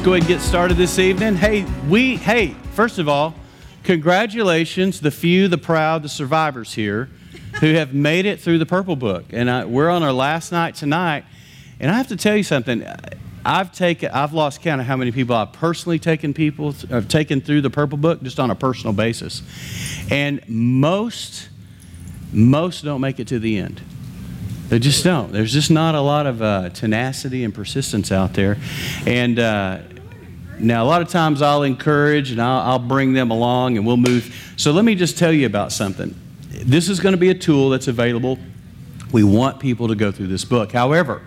[0.00, 1.34] let's go ahead and get started this evening.
[1.36, 3.34] Hey, we, hey, first of all,
[3.84, 7.10] congratulations, the few, the proud, the survivors here
[7.60, 9.26] who have made it through the Purple Book.
[9.28, 11.26] And I, we're on our last night tonight.
[11.80, 12.82] And I have to tell you something.
[13.44, 17.42] I've taken, I've lost count of how many people I've personally taken people, have taken
[17.42, 19.42] through the Purple Book just on a personal basis.
[20.10, 21.50] And most,
[22.32, 23.82] most don't make it to the end.
[24.70, 25.32] They just don't.
[25.32, 28.56] There's just not a lot of uh, tenacity and persistence out there.
[29.04, 29.80] And uh,
[30.60, 33.96] now, a lot of times I'll encourage and I'll, I'll bring them along and we'll
[33.96, 34.54] move.
[34.56, 36.14] So, let me just tell you about something.
[36.50, 38.38] This is going to be a tool that's available.
[39.12, 40.72] We want people to go through this book.
[40.72, 41.22] However,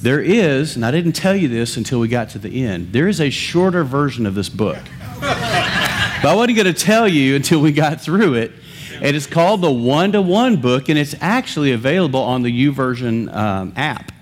[0.00, 3.06] there is, and I didn't tell you this until we got to the end, there
[3.06, 4.78] is a shorter version of this book.
[5.20, 8.52] but I wasn't going to tell you until we got through it.
[9.00, 13.34] And it's called the One to One book, and it's actually available on the YouVersion
[13.34, 14.12] um, app.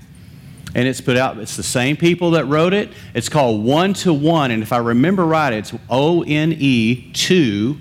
[0.75, 2.91] And it's put out, it's the same people that wrote it.
[3.15, 7.79] It's called One to One, and if I remember right, it's O N E 2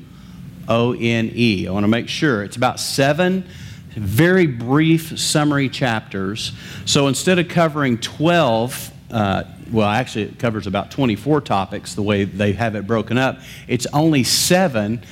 [0.67, 1.67] O N E.
[1.67, 2.43] I want to make sure.
[2.43, 3.47] It's about seven
[3.91, 6.53] very brief summary chapters.
[6.85, 12.23] So instead of covering 12, uh, well, actually, it covers about 24 topics the way
[12.23, 13.39] they have it broken up.
[13.67, 15.03] It's only seven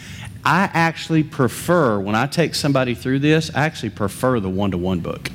[0.45, 4.77] I actually prefer, when I take somebody through this, I actually prefer the one to
[4.77, 5.29] one book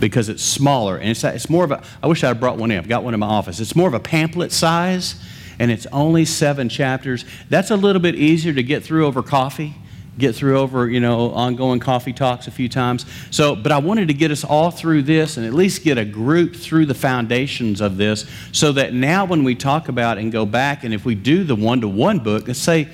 [0.00, 2.70] because it's smaller and it's, it's more of a, I wish I had brought one
[2.70, 2.78] in.
[2.78, 3.60] I've got one in my office.
[3.60, 5.16] It's more of a pamphlet size
[5.58, 7.24] and it's only seven chapters.
[7.48, 9.74] That's a little bit easier to get through over coffee
[10.18, 14.08] get through over you know ongoing coffee talks a few times so but i wanted
[14.08, 17.80] to get us all through this and at least get a group through the foundations
[17.80, 21.14] of this so that now when we talk about and go back and if we
[21.14, 22.88] do the one-to-one book let's say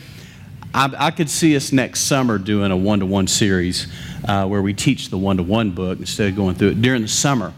[0.74, 3.86] I, I could see us next summer doing a one to one series
[4.26, 7.02] uh, where we teach the one to one book instead of going through it during
[7.02, 7.52] the summer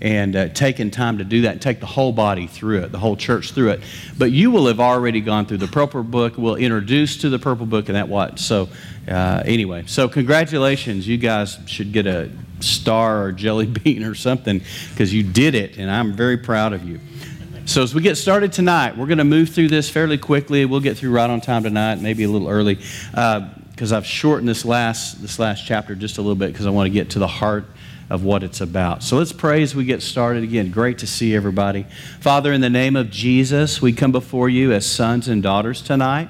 [0.00, 2.98] and uh, taking time to do that and take the whole body through it, the
[2.98, 3.80] whole church through it.
[4.18, 6.34] But you will have already gone through the purple book.
[6.36, 8.38] We'll introduce to the purple book and that what.
[8.38, 8.68] So
[9.08, 11.08] uh, anyway, so congratulations.
[11.08, 14.60] You guys should get a star or jelly bean or something
[14.90, 17.00] because you did it, and I'm very proud of you.
[17.66, 20.64] So, as we get started tonight, we're going to move through this fairly quickly.
[20.66, 24.48] We'll get through right on time tonight, maybe a little early, because uh, I've shortened
[24.48, 27.18] this last, this last chapter just a little bit because I want to get to
[27.18, 27.64] the heart
[28.08, 29.02] of what it's about.
[29.02, 30.70] So let's pray as we get started again.
[30.70, 31.86] Great to see everybody.
[32.20, 36.28] Father, in the name of Jesus, we come before you as sons and daughters tonight.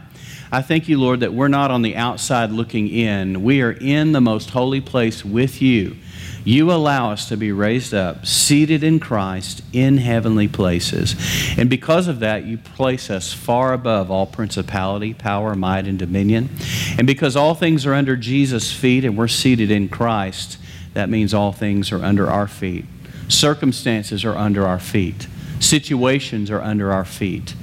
[0.50, 3.42] I thank you, Lord, that we're not on the outside looking in.
[3.42, 5.96] We are in the most holy place with you
[6.46, 11.16] you allow us to be raised up, seated in Christ in heavenly places.
[11.58, 16.48] And because of that, you place us far above all principality, power, might, and dominion.
[16.96, 20.58] And because all things are under Jesus' feet and we're seated in Christ,
[20.94, 22.84] that means all things are under our feet.
[23.26, 25.26] Circumstances are under our feet.
[25.58, 27.56] Situations are under our feet.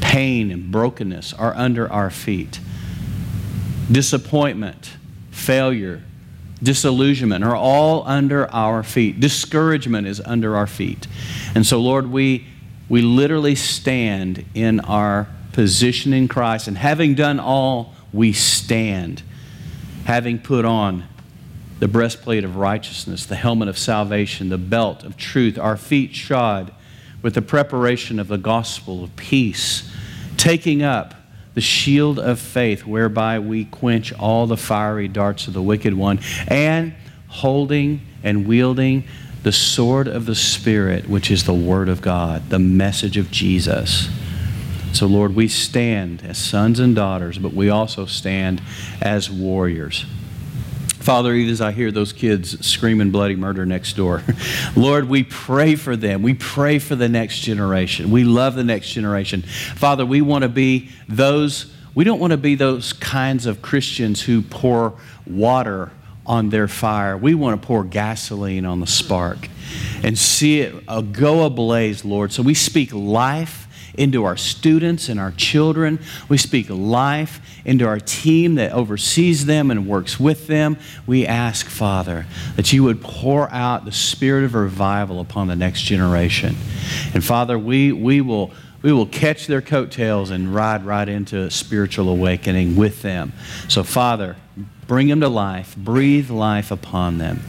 [0.00, 2.60] Pain and brokenness are under our feet.
[3.90, 4.92] Disappointment,
[5.32, 6.04] failure,
[6.62, 9.20] disillusionment are all under our feet.
[9.20, 11.06] Discouragement is under our feet.
[11.54, 12.46] And so, Lord, we,
[12.88, 16.68] we literally stand in our position in Christ.
[16.68, 19.22] And having done all, we stand,
[20.04, 21.04] having put on
[21.78, 26.72] the breastplate of righteousness, the helmet of salvation, the belt of truth, our feet shod
[27.22, 29.90] with the preparation of the gospel of peace,
[30.36, 31.14] taking up
[31.56, 36.20] the shield of faith, whereby we quench all the fiery darts of the wicked one,
[36.46, 36.94] and
[37.28, 39.02] holding and wielding
[39.42, 44.10] the sword of the Spirit, which is the Word of God, the message of Jesus.
[44.92, 48.60] So, Lord, we stand as sons and daughters, but we also stand
[49.00, 50.04] as warriors.
[51.06, 54.24] Father, even as I hear those kids screaming bloody murder next door,
[54.76, 56.20] Lord, we pray for them.
[56.20, 58.10] We pray for the next generation.
[58.10, 59.42] We love the next generation.
[59.42, 64.20] Father, we want to be those, we don't want to be those kinds of Christians
[64.20, 64.98] who pour
[65.28, 65.92] water
[66.26, 67.16] on their fire.
[67.16, 69.48] We want to pour gasoline on the spark
[70.02, 72.32] and see it go ablaze, Lord.
[72.32, 73.65] So we speak life
[73.96, 75.98] into our students and our children.
[76.28, 80.78] We speak life into our team that oversees them and works with them.
[81.06, 82.26] We ask, Father,
[82.56, 86.56] that you would pour out the spirit of revival upon the next generation.
[87.14, 88.52] And Father, we, we will
[88.82, 93.32] we will catch their coattails and ride right into spiritual awakening with them.
[93.66, 94.36] So, Father,
[94.86, 97.40] bring them to life, breathe life upon them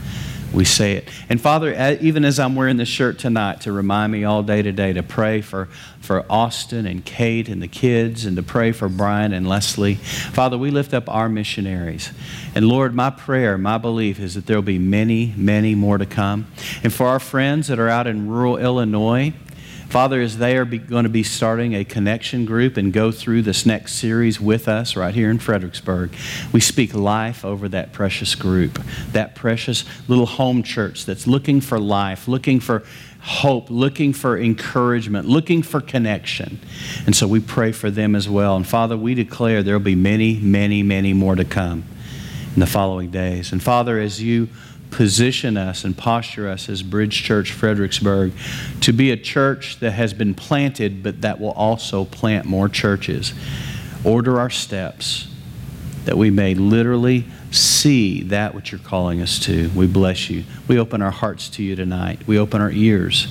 [0.58, 1.08] we say it.
[1.30, 4.92] And Father, even as I'm wearing this shirt tonight to remind me all day today
[4.92, 5.70] to pray for,
[6.02, 9.96] for Austin and Kate and the kids and to pray for Brian and Leslie.
[9.96, 12.12] Father, we lift up our missionaries.
[12.56, 16.08] And Lord, my prayer, my belief is that there will be many, many more to
[16.08, 16.48] come.
[16.84, 19.34] And for our friends that are out in rural Illinois,
[19.90, 23.42] Father, as they are be, going to be starting a connection group and go through
[23.44, 26.14] this next series with us right here in Fredericksburg,
[26.52, 28.82] we speak life over that precious group,
[29.14, 32.84] that precious little home church that's looking for life, looking for
[33.22, 36.60] hope, looking for encouragement, looking for connection.
[37.06, 38.58] And so we pray for them as well.
[38.58, 41.86] And Father, we declare there will be many, many, many more to come
[42.54, 43.54] in the following days.
[43.54, 44.50] And Father, as you
[44.92, 48.34] position us and posture us as Bridge Church Fredericksburg
[48.82, 53.34] to be a church that has been planted, but that will also plant more churches.
[54.04, 55.28] Order our steps
[56.06, 59.70] that we may literally see that which you're calling us to.
[59.76, 60.46] We bless you.
[60.68, 62.26] We open our hearts to you tonight.
[62.26, 63.28] We open our ears.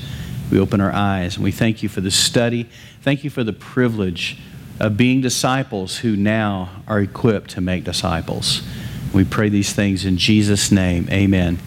[0.51, 1.37] We open our eyes.
[1.37, 2.69] And we thank you for the study.
[3.01, 4.39] Thank you for the privilege
[4.79, 8.63] of being disciples who now are equipped to make disciples.
[9.17, 11.09] We pray these things in Jesus' name.
[11.11, 11.59] Amen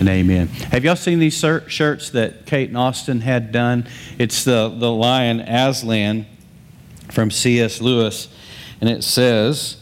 [0.00, 0.48] and amen.
[0.72, 1.38] Have y'all seen these
[1.68, 3.86] shirts that Kate and Austin had done?
[4.18, 6.26] It's the, the lion Aslan
[7.08, 7.80] from C.S.
[7.80, 8.26] Lewis,
[8.80, 9.76] and it says,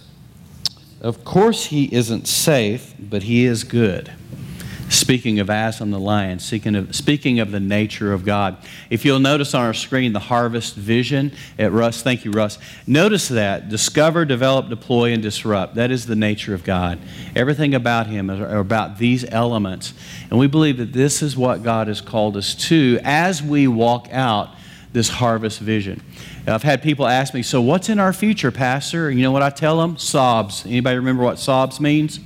[1.00, 4.12] Of course he isn't safe, but he is good.
[5.04, 8.56] Speaking of Aslan the lion, speaking of, speaking of the nature of God.
[8.88, 12.58] If you'll notice on our screen the harvest vision at Russ, thank you, Russ.
[12.86, 15.74] Notice that discover, develop, deploy, and disrupt.
[15.74, 16.98] That is the nature of God.
[17.36, 19.92] Everything about Him is about these elements.
[20.30, 24.08] And we believe that this is what God has called us to as we walk
[24.10, 24.54] out
[24.94, 26.02] this harvest vision.
[26.46, 29.10] I've had people ask me, so what's in our future, Pastor?
[29.10, 29.98] You know what I tell them?
[29.98, 30.64] Sobs.
[30.64, 32.20] Anybody remember what sobs means?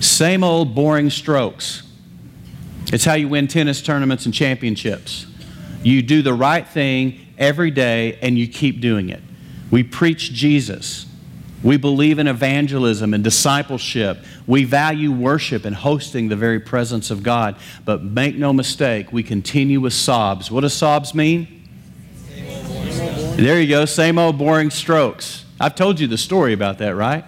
[0.00, 1.82] Same old boring strokes.
[2.92, 5.26] It's how you win tennis tournaments and championships.
[5.82, 9.22] You do the right thing every day and you keep doing it.
[9.70, 11.06] We preach Jesus.
[11.62, 14.18] We believe in evangelism and discipleship.
[14.46, 17.56] We value worship and hosting the very presence of God.
[17.84, 20.50] But make no mistake, we continue with sobs.
[20.50, 21.68] What does sobs mean?
[23.36, 25.44] There you go, same old boring strokes.
[25.60, 27.24] I've told you the story about that, right?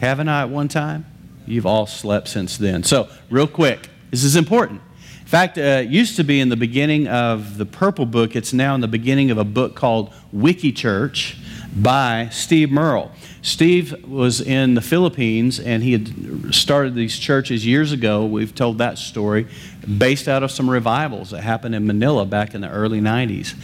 [0.00, 1.06] Haven't I at one time?
[1.46, 2.82] You've all slept since then.
[2.82, 4.80] So, real quick, this is important.
[5.20, 8.36] In fact, uh, it used to be in the beginning of the Purple Book.
[8.36, 11.36] It's now in the beginning of a book called Wiki Church
[11.74, 13.10] by Steve Murrell.
[13.40, 18.26] Steve was in the Philippines and he had started these churches years ago.
[18.26, 19.48] We've told that story
[19.98, 23.54] based out of some revivals that happened in Manila back in the early 90s.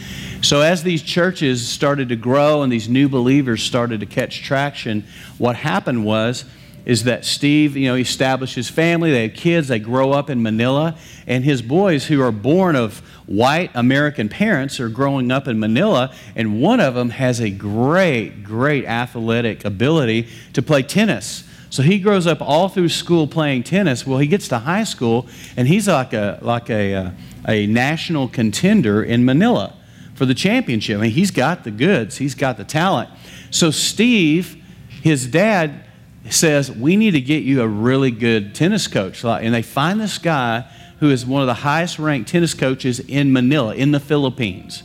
[0.43, 5.05] So, as these churches started to grow and these new believers started to catch traction,
[5.37, 6.45] what happened was
[6.89, 9.11] is that Steve, you know, he established his family.
[9.11, 9.67] They had kids.
[9.67, 10.97] They grow up in Manila.
[11.27, 12.97] And his boys, who are born of
[13.27, 16.11] white American parents, are growing up in Manila.
[16.35, 21.43] And one of them has a great, great athletic ability to play tennis.
[21.69, 24.07] So he grows up all through school playing tennis.
[24.07, 27.11] Well, he gets to high school, and he's like a, like a, a, uh,
[27.47, 29.75] a national contender in Manila
[30.15, 30.97] for the championship.
[30.97, 33.11] I mean, he's got the goods, he's got the talent.
[33.51, 34.55] So Steve,
[35.03, 35.83] his dad,
[36.29, 39.23] says, We need to get you a really good tennis coach.
[39.23, 40.65] And they find this guy
[40.99, 44.83] who is one of the highest ranked tennis coaches in Manila, in the Philippines.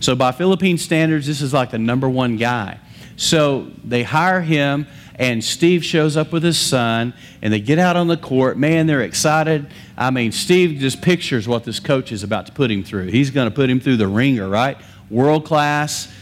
[0.00, 2.78] So, by Philippine standards, this is like the number one guy.
[3.16, 7.96] So, they hire him, and Steve shows up with his son, and they get out
[7.96, 8.58] on the court.
[8.58, 9.66] Man, they're excited.
[9.96, 13.06] I mean, Steve just pictures what this coach is about to put him through.
[13.06, 14.76] He's going to put him through the ringer, right?
[15.08, 16.12] World class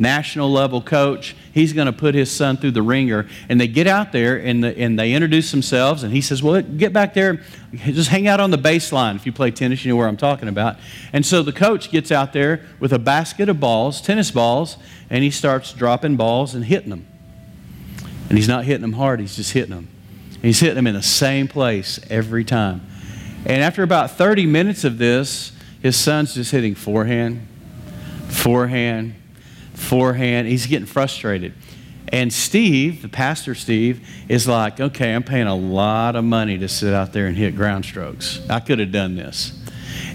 [0.00, 1.36] national level coach.
[1.52, 3.26] He's going to put his son through the ringer.
[3.48, 6.02] And they get out there and, the, and they introduce themselves.
[6.02, 7.42] And he says, Well, get back there.
[7.74, 9.16] Just hang out on the baseline.
[9.16, 10.76] If you play tennis, you know where I'm talking about.
[11.12, 14.76] And so the coach gets out there with a basket of balls, tennis balls,
[15.08, 17.06] and he starts dropping balls and hitting them.
[18.28, 19.88] And he's not hitting them hard, he's just hitting them.
[20.34, 22.86] And he's hitting them in the same place every time.
[23.44, 25.52] And after about 30 minutes of this,
[25.82, 27.46] his son's just hitting forehand,
[28.28, 29.14] forehand,
[29.80, 30.46] forehand.
[30.48, 31.54] He's getting frustrated.
[32.08, 36.68] And Steve, the pastor Steve, is like, okay, I'm paying a lot of money to
[36.68, 38.40] sit out there and hit ground strokes.
[38.48, 39.56] I could have done this.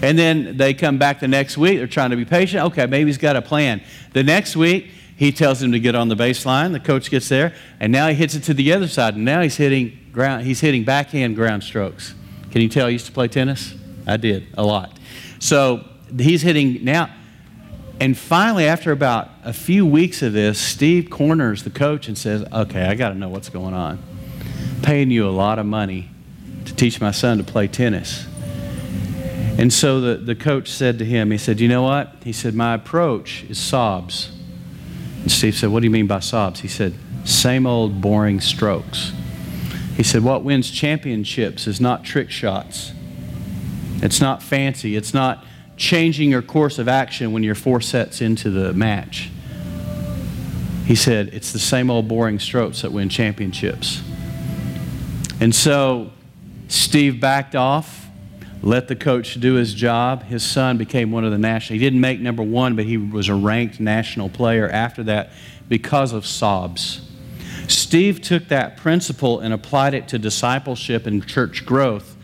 [0.02, 1.78] And then they come back the next week.
[1.78, 2.64] They're trying to be patient.
[2.64, 3.80] Okay, maybe he's got a plan.
[4.12, 6.72] The next week, he tells him to get on the baseline.
[6.72, 9.14] The coach gets there, and now he hits it to the other side.
[9.14, 10.44] And now he's hitting ground.
[10.44, 12.14] He's hitting backhand ground strokes.
[12.50, 13.74] Can you tell I used to play tennis?
[14.06, 14.98] I did a lot.
[15.38, 15.84] So
[16.18, 17.10] he's hitting now.
[17.98, 22.44] And finally, after about a few weeks of this, Steve corners the coach and says,
[22.52, 23.98] Okay, I got to know what's going on.
[24.82, 26.10] paying you a lot of money
[26.66, 28.26] to teach my son to play tennis.
[29.58, 32.14] And so the, the coach said to him, He said, You know what?
[32.22, 34.30] He said, My approach is sobs.
[35.22, 36.60] And Steve said, What do you mean by sobs?
[36.60, 39.12] He said, Same old boring strokes.
[39.96, 42.92] He said, What wins championships is not trick shots.
[44.02, 44.94] It's not fancy.
[44.94, 45.45] It's not
[45.76, 49.30] changing your course of action when you're four sets into the match?
[50.86, 54.02] He said, It's the same old boring strokes that win championships.
[55.40, 56.12] And so
[56.68, 58.06] Steve backed off,
[58.62, 60.24] let the coach do his job.
[60.24, 61.78] His son became one of the national.
[61.78, 65.30] He didn't make number one, but he was a ranked national player after that
[65.68, 67.02] because of sobs.
[67.68, 72.15] Steve took that principle and applied it to discipleship and church growth.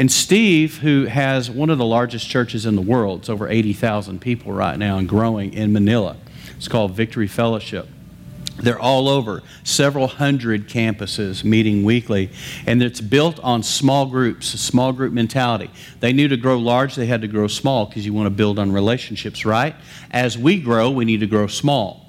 [0.00, 4.18] And Steve, who has one of the largest churches in the world, it's over 80,000
[4.18, 6.16] people right now and growing in Manila.
[6.56, 7.86] It's called Victory Fellowship.
[8.56, 12.30] They're all over, several hundred campuses meeting weekly,
[12.66, 15.70] and it's built on small groups, small group mentality.
[16.00, 18.58] They knew to grow large, they had to grow small because you want to build
[18.58, 19.76] on relationships, right?
[20.10, 22.06] As we grow, we need to grow small.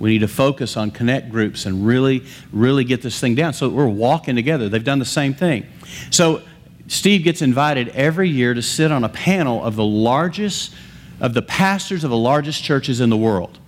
[0.00, 3.52] We need to focus on connect groups and really, really get this thing down.
[3.52, 4.68] So we're walking together.
[4.68, 5.66] They've done the same thing.
[6.10, 6.42] So
[6.88, 10.74] Steve gets invited every year to sit on a panel of the largest,
[11.20, 13.58] of the pastors of the largest churches in the world.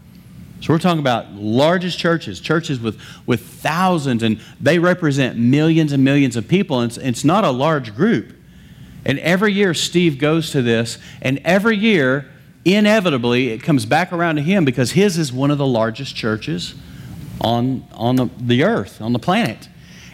[0.60, 6.04] So we're talking about largest churches, churches with, with thousands, and they represent millions and
[6.04, 6.80] millions of people.
[6.80, 8.34] And it's, it's not a large group.
[9.04, 12.26] And every year, Steve goes to this, and every year,
[12.66, 16.74] inevitably, it comes back around to him because his is one of the largest churches
[17.40, 19.68] on, on the, the earth, on the planet.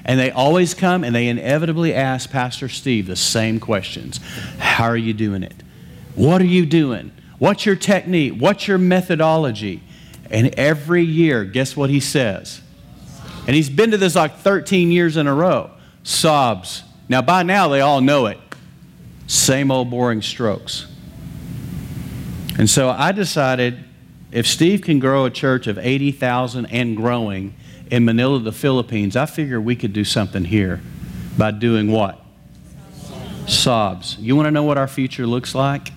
[0.07, 4.21] And they always come and they inevitably ask Pastor Steve the same questions
[4.59, 5.55] How are you doing it?
[6.15, 7.13] What are you doing?
[7.39, 8.35] What's your technique?
[8.39, 9.83] What's your methodology?
[10.31, 12.63] And every year, guess what he says?
[13.47, 15.73] And he's been to this like 13 years in a row.
[16.03, 16.85] Sobs.
[17.09, 18.39] Now, by now, they all know it.
[19.27, 20.87] Same old boring strokes.
[22.59, 23.85] And so I decided
[24.33, 27.55] if Steve can grow a church of 80,000 and growing
[27.91, 30.81] in Manila, the Philippines, I figure we could do something here
[31.39, 32.21] by doing what?
[33.47, 34.17] Sobs.
[34.19, 35.93] You want to know what our future looks like?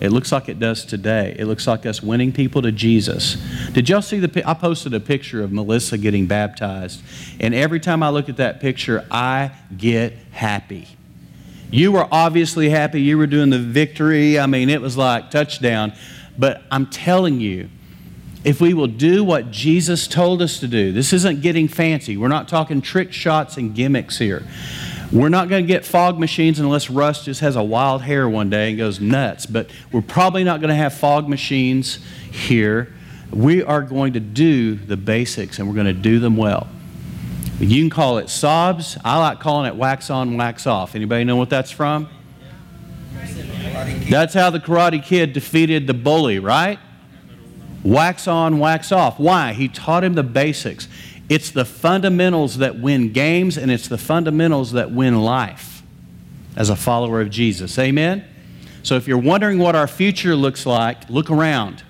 [0.00, 1.36] It looks like it does today.
[1.38, 3.36] It looks like us winning people to Jesus.
[3.72, 4.48] Did y'all see the?
[4.48, 7.02] I posted a picture of Melissa getting baptized,
[7.38, 10.88] and every time I look at that picture, I get happy.
[11.70, 13.02] You were obviously happy.
[13.02, 14.38] You were doing the victory.
[14.38, 15.92] I mean, it was like touchdown.
[16.38, 17.68] But I'm telling you,
[18.42, 22.16] if we will do what Jesus told us to do, this isn't getting fancy.
[22.16, 24.46] We're not talking trick shots and gimmicks here.
[25.12, 28.48] We're not going to get fog machines unless Russ just has a wild hair one
[28.48, 29.44] day and goes nuts.
[29.44, 31.98] But we're probably not going to have fog machines
[32.30, 32.94] here.
[33.30, 36.68] We are going to do the basics and we're going to do them well.
[37.58, 38.96] You can call it sobs.
[39.04, 40.94] I like calling it wax on, wax off.
[40.94, 42.08] Anybody know what that's from?
[44.08, 46.78] That's how the Karate Kid defeated the bully, right?
[47.82, 49.18] Wax on, wax off.
[49.18, 49.52] Why?
[49.52, 50.88] He taught him the basics.
[51.28, 55.82] It's the fundamentals that win games, and it's the fundamentals that win life
[56.56, 57.78] as a follower of Jesus.
[57.78, 58.24] Amen?
[58.82, 61.82] So if you're wondering what our future looks like, look around.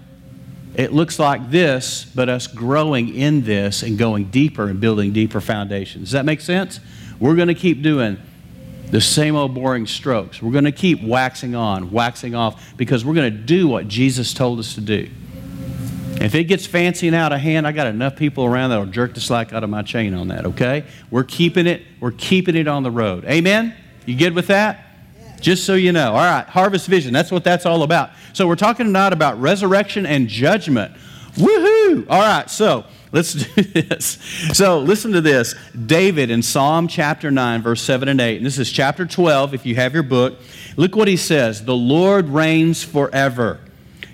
[0.75, 5.41] It looks like this, but us growing in this and going deeper and building deeper
[5.41, 6.05] foundations.
[6.05, 6.79] Does that make sense?
[7.19, 8.19] We're going to keep doing
[8.91, 10.43] the same old boring strokes.
[10.43, 14.35] We're going to keep waxing on, waxing off, because we're going to do what Jesus
[14.35, 15.09] told us to do.
[16.21, 19.15] If it gets fancy and out of hand, I got enough people around that'll jerk
[19.15, 20.85] the slack out of my chain on that, okay?
[21.11, 23.25] We're keeping it, we're keeping it on the road.
[23.25, 23.75] Amen?
[24.05, 24.85] You good with that?
[25.41, 26.11] Just so you know.
[26.11, 27.15] All right, harvest vision.
[27.15, 28.11] That's what that's all about.
[28.35, 30.95] So we're talking tonight about resurrection and judgment.
[31.37, 32.07] Woohoo!
[32.11, 34.19] All right, so let's do this.
[34.53, 35.55] So listen to this.
[35.87, 38.37] David in Psalm chapter 9, verse 7 and 8.
[38.37, 40.39] And this is chapter 12 if you have your book.
[40.77, 43.61] Look what he says The Lord reigns forever.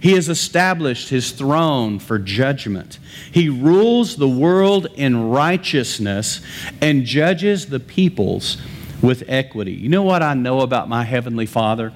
[0.00, 2.98] He has established his throne for judgment.
[3.32, 6.40] He rules the world in righteousness
[6.80, 8.58] and judges the peoples
[9.02, 9.72] with equity.
[9.72, 11.92] You know what I know about my Heavenly Father?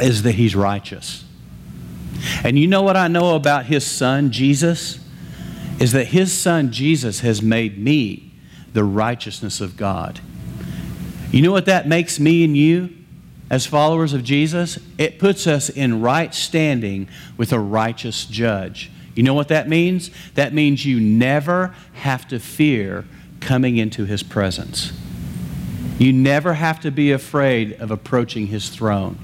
[0.00, 1.24] Is that He's righteous.
[2.44, 5.00] And you know what I know about His Son, Jesus?
[5.80, 8.32] Is that His Son, Jesus, has made me
[8.72, 10.20] the righteousness of God.
[11.30, 12.97] You know what that makes me and you?
[13.50, 18.90] As followers of Jesus, it puts us in right standing with a righteous judge.
[19.14, 20.10] You know what that means?
[20.34, 23.04] That means you never have to fear
[23.40, 24.92] coming into his presence.
[25.98, 29.18] You never have to be afraid of approaching his throne.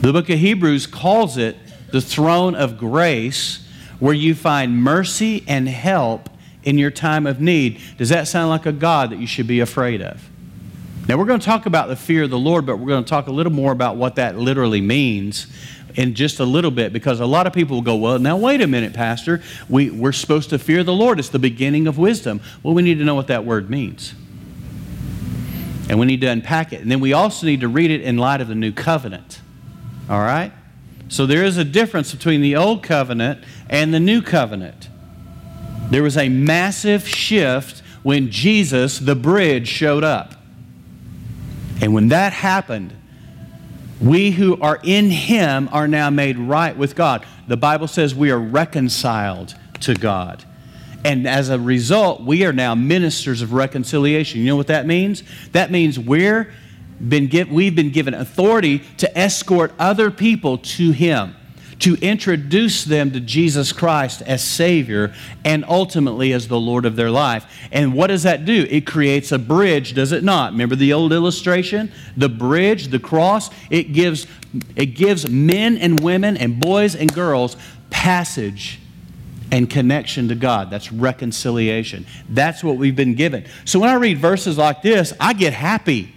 [0.00, 1.56] The book of Hebrews calls it
[1.90, 3.66] the throne of grace,
[3.98, 6.28] where you find mercy and help
[6.62, 7.80] in your time of need.
[7.96, 10.28] Does that sound like a God that you should be afraid of?
[11.08, 13.08] Now, we're going to talk about the fear of the Lord, but we're going to
[13.08, 15.46] talk a little more about what that literally means
[15.94, 18.60] in just a little bit because a lot of people will go, Well, now wait
[18.60, 19.40] a minute, Pastor.
[19.68, 21.20] We, we're supposed to fear the Lord.
[21.20, 22.40] It's the beginning of wisdom.
[22.62, 24.14] Well, we need to know what that word means.
[25.88, 26.82] And we need to unpack it.
[26.82, 29.40] And then we also need to read it in light of the new covenant.
[30.10, 30.52] All right?
[31.08, 34.88] So there is a difference between the old covenant and the new covenant.
[35.90, 40.35] There was a massive shift when Jesus, the bridge, showed up.
[41.80, 42.94] And when that happened,
[44.00, 47.24] we who are in Him are now made right with God.
[47.48, 50.44] The Bible says we are reconciled to God.
[51.04, 54.40] And as a result, we are now ministers of reconciliation.
[54.40, 55.22] You know what that means?
[55.52, 56.52] That means we're
[57.06, 61.36] been give, we've been given authority to escort other people to Him,
[61.78, 65.14] to introduce them to Jesus Christ as Savior
[65.44, 67.46] and ultimately as the Lord of their life.
[67.70, 68.66] And what does that do?
[68.70, 70.52] It creates a bridge, does it not?
[70.52, 71.92] Remember the old illustration?
[72.16, 74.26] The bridge, the cross, it gives,
[74.74, 77.56] it gives men and women and boys and girls
[77.90, 78.80] passage
[79.52, 80.70] and connection to God.
[80.70, 82.06] That's reconciliation.
[82.28, 83.44] That's what we've been given.
[83.64, 86.12] So when I read verses like this, I get happy.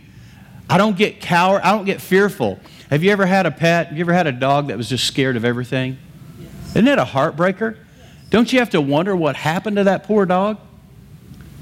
[0.69, 1.61] I don't get coward.
[1.63, 2.59] I don't get fearful.
[2.89, 3.87] Have you ever had a pet?
[3.87, 5.97] Have you ever had a dog that was just scared of everything?
[6.39, 6.69] Yes.
[6.71, 7.77] Isn't that a heartbreaker?
[8.31, 10.57] Don't you have to wonder what happened to that poor dog?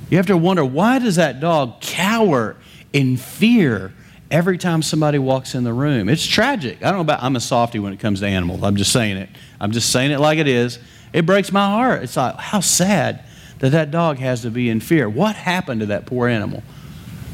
[0.09, 2.55] You have to wonder why does that dog cower
[2.93, 3.93] in fear
[4.31, 6.07] every time somebody walks in the room?
[6.07, 6.77] It's tragic.
[6.81, 8.63] I don't know about I'm a softy when it comes to animals.
[8.63, 9.29] I'm just saying it.
[9.59, 10.79] I'm just saying it like it is.
[11.11, 12.03] It breaks my heart.
[12.03, 13.25] It's like, how sad
[13.59, 15.09] that that dog has to be in fear.
[15.09, 16.63] What happened to that poor animal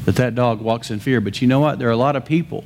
[0.04, 1.20] that that dog walks in fear?
[1.20, 1.78] But you know what?
[1.78, 2.64] There are a lot of people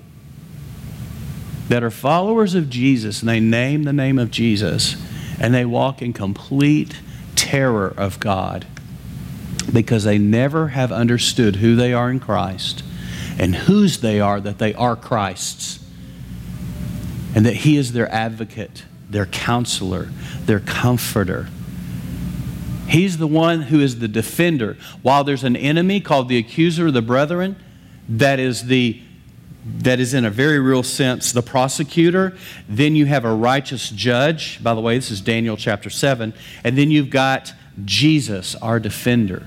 [1.69, 4.97] that are followers of Jesus and they name the name of Jesus
[5.41, 7.01] and they walk in complete
[7.37, 8.67] terror of God
[9.73, 12.83] because they never have understood who they are in Christ
[13.39, 15.85] and whose they are that they are Christ's
[17.35, 20.09] and that He is their advocate their counselor,
[20.45, 21.49] their comforter.
[22.89, 24.77] He's the one who is the defender.
[25.03, 27.57] While there's an enemy called the accuser of the brethren,
[28.09, 29.01] that is the
[29.65, 32.37] that is in a very real sense the prosecutor.
[32.69, 34.63] Then you have a righteous judge.
[34.63, 36.33] By the way, this is Daniel chapter 7.
[36.65, 37.53] And then you've got
[37.85, 39.47] Jesus, our defender.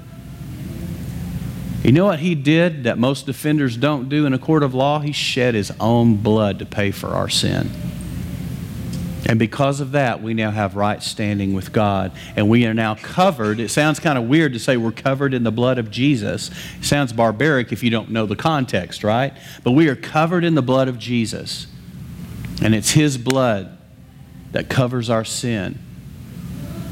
[1.84, 5.00] You know what he did that most defenders don't do in a court of law?
[5.00, 7.72] He shed his own blood to pay for our sin.
[9.32, 12.12] And because of that, we now have right standing with God.
[12.36, 13.62] And we are now covered.
[13.62, 16.52] It sounds kind of weird to say we're covered in the blood of Jesus.
[16.80, 19.32] It sounds barbaric if you don't know the context, right?
[19.64, 21.68] But we are covered in the blood of Jesus.
[22.62, 23.78] And it's His blood
[24.52, 25.80] that covers our sin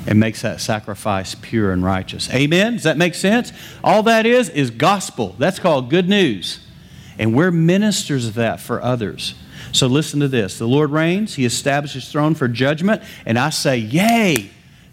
[0.07, 2.29] and makes that sacrifice pure and righteous.
[2.29, 2.75] Amen?
[2.75, 3.51] Does that make sense?
[3.83, 5.35] All that is, is gospel.
[5.39, 6.65] That's called good news.
[7.17, 9.35] And we're ministers of that for others.
[9.71, 10.57] So listen to this.
[10.57, 14.51] The Lord reigns, He established His throne for judgment, and I say, Yay!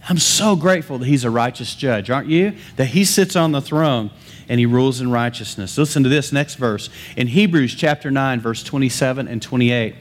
[0.08, 2.54] I'm so grateful that He's a righteous judge, aren't you?
[2.76, 4.10] That He sits on the throne
[4.48, 5.76] and He rules in righteousness.
[5.76, 6.88] Listen to this next verse.
[7.16, 9.96] In Hebrews chapter 9, verse 27 and 28.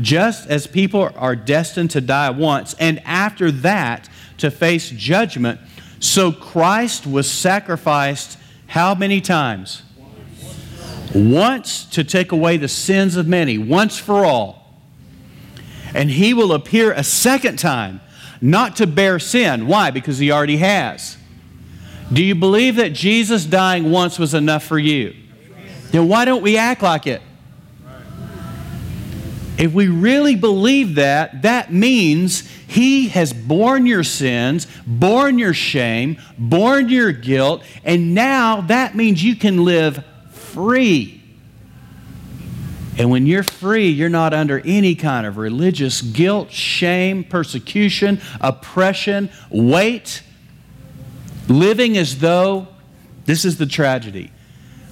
[0.00, 4.08] Just as people are destined to die once, and after that
[4.38, 5.60] to face judgment,
[6.00, 9.82] so Christ was sacrificed how many times?
[11.16, 14.74] Once to take away the sins of many, once for all.
[15.94, 18.00] And he will appear a second time,
[18.40, 19.66] not to bear sin.
[19.66, 19.90] Why?
[19.90, 21.16] Because he already has.
[22.12, 25.14] Do you believe that Jesus dying once was enough for you?
[25.90, 27.22] Then why don't we act like it?
[29.58, 36.18] If we really believe that, that means He has borne your sins, borne your shame,
[36.36, 40.04] borne your guilt, and now that means you can live
[40.56, 41.22] free.
[42.96, 49.28] And when you're free, you're not under any kind of religious guilt, shame, persecution, oppression,
[49.50, 50.22] weight,
[51.46, 52.68] living as though
[53.26, 54.32] this is the tragedy.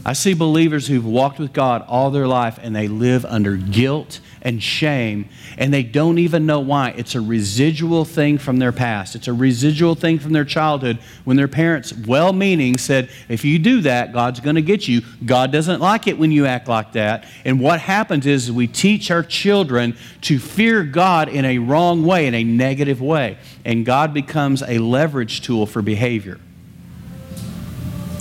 [0.07, 4.21] I see believers who've walked with God all their life and they live under guilt
[4.43, 6.91] and shame, and they don't even know why.
[6.91, 9.15] It's a residual thing from their past.
[9.15, 13.59] It's a residual thing from their childhood when their parents, well meaning, said, If you
[13.59, 15.01] do that, God's going to get you.
[15.25, 17.25] God doesn't like it when you act like that.
[17.47, 22.27] And what happens is we teach our children to fear God in a wrong way,
[22.27, 23.39] in a negative way.
[23.65, 26.39] And God becomes a leverage tool for behavior.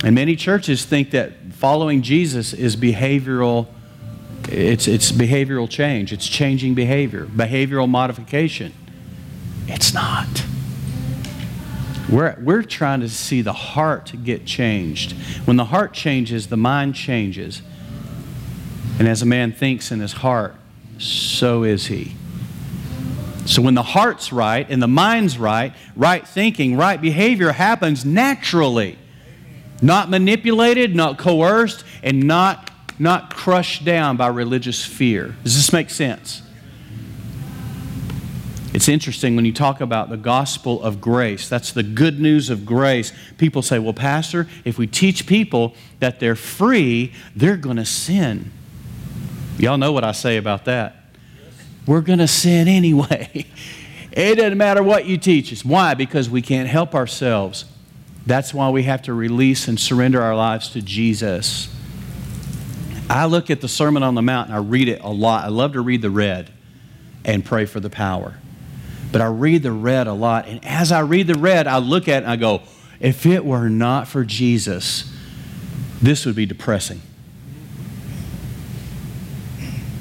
[0.04, 3.68] And many churches think that following Jesus is behavioral
[4.50, 8.74] it's, it's behavioral change, it's changing behavior, behavioral modification.
[9.68, 10.28] It's not.
[12.12, 15.14] We're, we're trying to see the heart get changed.
[15.46, 17.62] When the heart changes, the mind changes.
[19.00, 20.56] And as a man thinks in his heart,
[20.98, 22.14] so is he.
[23.46, 28.98] So when the heart's right and the mind's right, right thinking, right behavior happens naturally.
[29.84, 35.36] Not manipulated, not coerced, and not not crushed down by religious fear.
[35.44, 36.42] Does this make sense?
[38.74, 42.66] It's interesting when you talk about the gospel of grace, that's the good news of
[42.66, 43.12] grace.
[43.38, 48.52] People say, well, Pastor, if we teach people that they're free, they're going to sin.
[49.58, 50.96] Y'all know what I say about that.
[51.86, 53.46] We're going to sin anyway.
[54.12, 55.66] it doesn't matter what you teach us.
[55.66, 55.94] Why?
[55.94, 57.66] Because we can't help ourselves.
[58.26, 61.74] That's why we have to release and surrender our lives to Jesus.
[63.10, 65.44] I look at the Sermon on the Mount and I read it a lot.
[65.44, 66.52] I love to read the red
[67.26, 68.36] and pray for the power.
[69.12, 70.48] But I read the red a lot.
[70.48, 72.62] And as I read the red, I look at it and I go,
[73.00, 75.12] if it were not for Jesus,
[76.02, 77.02] this would be depressing.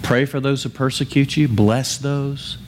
[0.02, 2.58] Pray for those who persecute you, bless those.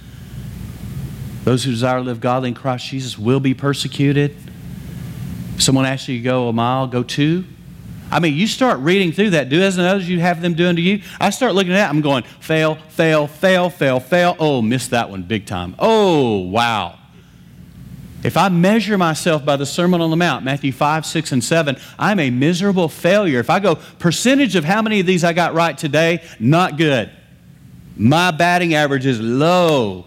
[1.45, 4.37] Those who desire to live godly in Christ Jesus will be persecuted.
[5.59, 7.45] Someone asks you to go a mile, go two.
[8.11, 9.49] I mean, you start reading through that.
[9.49, 11.03] Do as others you have them doing to you.
[11.21, 11.90] I start looking at that.
[11.90, 14.37] I'm going, fail, fail, fail, fail, fail.
[14.38, 15.75] Oh, missed that one big time.
[15.79, 16.99] Oh, wow.
[18.23, 21.77] If I measure myself by the Sermon on the Mount, Matthew 5, 6, and 7,
[21.99, 23.38] I'm a miserable failure.
[23.38, 27.11] If I go, percentage of how many of these I got right today, not good.
[27.97, 30.07] My batting average is low.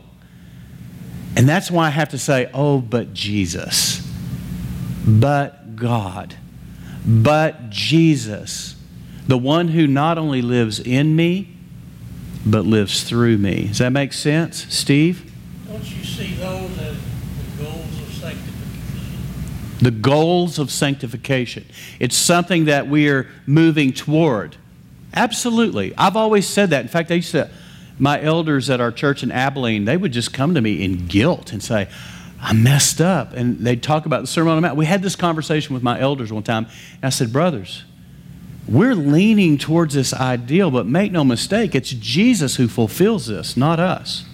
[1.36, 4.02] And that's why I have to say, oh, but Jesus,
[5.08, 6.36] but God
[7.08, 8.76] but Jesus,
[9.28, 11.56] the one who not only lives in me,
[12.46, 13.68] but lives through me.
[13.68, 15.34] Does that make sense, Steve?
[15.68, 19.18] Don't you see those as the goals of sanctification?
[19.80, 21.66] The goals of sanctification.
[22.00, 24.58] It's something that we are moving toward.
[25.14, 25.94] Absolutely.
[25.98, 26.82] I've always said that.
[26.82, 27.50] In fact, I used to,
[27.98, 31.54] my elders at our church in Abilene, they would just come to me in guilt
[31.54, 31.88] and say,
[32.40, 33.34] I messed up.
[33.34, 34.78] And they'd talk about the Sermon on the Mount.
[34.78, 37.84] We had this conversation with my elders one time, and I said, Brothers,
[38.68, 43.80] we're leaning towards this ideal, but make no mistake, it's Jesus who fulfills this, not
[43.80, 44.26] us.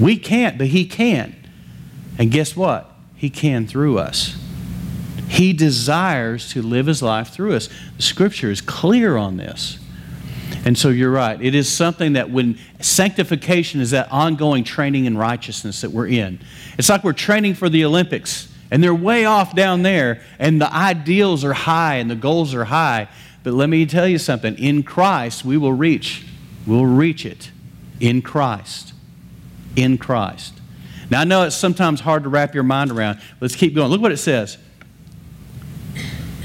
[0.00, 1.36] We can't, but He can.
[2.18, 2.90] And guess what?
[3.14, 4.36] He can through us.
[5.28, 7.68] He desires to live His life through us.
[7.96, 9.78] The scripture is clear on this.
[10.64, 11.40] And so you're right.
[11.40, 16.40] It is something that when sanctification is that ongoing training in righteousness that we're in.
[16.78, 20.72] It's like we're training for the Olympics and they're way off down there and the
[20.72, 23.08] ideals are high and the goals are high.
[23.42, 24.58] But let me tell you something.
[24.58, 26.26] In Christ, we will reach.
[26.66, 27.50] We'll reach it.
[28.00, 28.94] In Christ.
[29.76, 30.54] In Christ.
[31.10, 33.20] Now, I know it's sometimes hard to wrap your mind around.
[33.40, 33.90] Let's keep going.
[33.90, 34.56] Look what it says.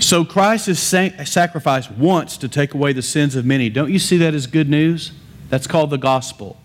[0.10, 3.70] So Christ's sacrifice once to take away the sins of many.
[3.70, 5.12] Don't you see that as good news?
[5.50, 6.58] That's called the gospel.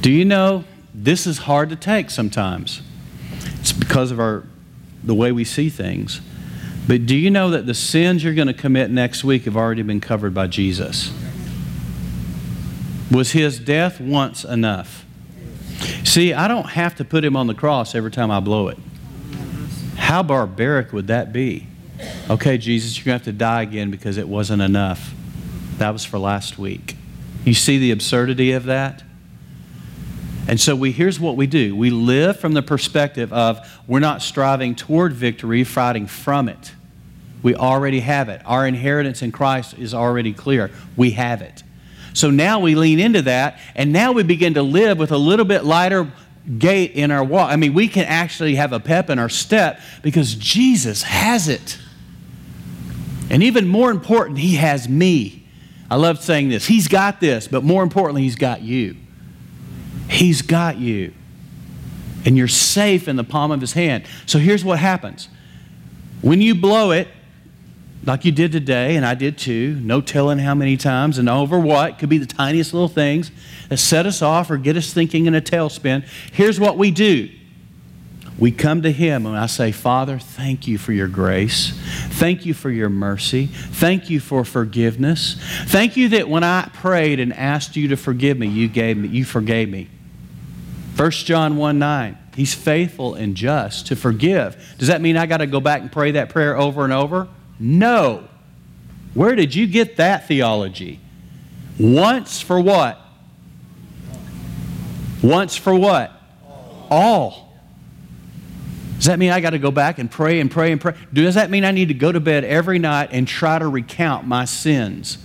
[0.00, 2.82] Do you know this is hard to take sometimes?
[3.60, 4.42] It's because of our
[5.04, 6.20] the way we see things.
[6.88, 9.82] But do you know that the sins you're going to commit next week have already
[9.82, 11.12] been covered by Jesus?
[13.12, 15.06] Was his death once enough?
[16.02, 18.78] See, I don't have to put him on the cross every time I blow it.
[20.04, 21.66] How barbaric would that be?
[22.28, 25.14] Okay, Jesus, you're going to have to die again because it wasn't enough.
[25.78, 26.94] That was for last week.
[27.46, 29.02] You see the absurdity of that?
[30.46, 31.74] And so we here's what we do.
[31.74, 36.74] We live from the perspective of we're not striving toward victory, fighting from it.
[37.42, 38.42] We already have it.
[38.44, 40.70] Our inheritance in Christ is already clear.
[40.96, 41.62] We have it.
[42.12, 45.46] So now we lean into that, and now we begin to live with a little
[45.46, 46.12] bit lighter
[46.58, 47.50] gait in our walk.
[47.50, 51.78] I mean, we can actually have a pep in our step because Jesus has it.
[53.30, 55.46] And even more important, He has me.
[55.90, 56.66] I love saying this.
[56.66, 58.96] He's got this, but more importantly, He's got you.
[60.08, 61.14] He's got you.
[62.26, 64.04] And you're safe in the palm of His hand.
[64.26, 65.28] So here's what happens
[66.20, 67.08] when you blow it,
[68.06, 71.58] like you did today, and I did too, no telling how many times and over
[71.58, 73.30] what, could be the tiniest little things
[73.68, 76.04] that set us off or get us thinking in a tailspin.
[76.32, 77.30] Here's what we do
[78.38, 81.72] we come to Him and I say, Father, thank you for your grace.
[82.14, 83.46] Thank you for your mercy.
[83.46, 85.36] Thank you for forgiveness.
[85.66, 89.08] Thank you that when I prayed and asked you to forgive me, you gave me,
[89.08, 89.88] you forgave me.
[90.96, 92.18] 1 John 1 9.
[92.34, 94.74] He's faithful and just to forgive.
[94.78, 97.28] Does that mean I got to go back and pray that prayer over and over?
[97.64, 98.28] No.
[99.14, 101.00] Where did you get that theology?
[101.78, 103.00] Once for what?
[105.22, 106.12] Once for what?
[106.90, 107.54] All.
[108.96, 110.94] Does that mean I got to go back and pray and pray and pray?
[111.10, 114.26] Does that mean I need to go to bed every night and try to recount
[114.26, 115.16] my sins?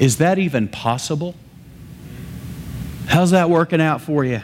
[0.00, 1.36] Is that even possible?
[3.06, 4.40] How's that working out for you?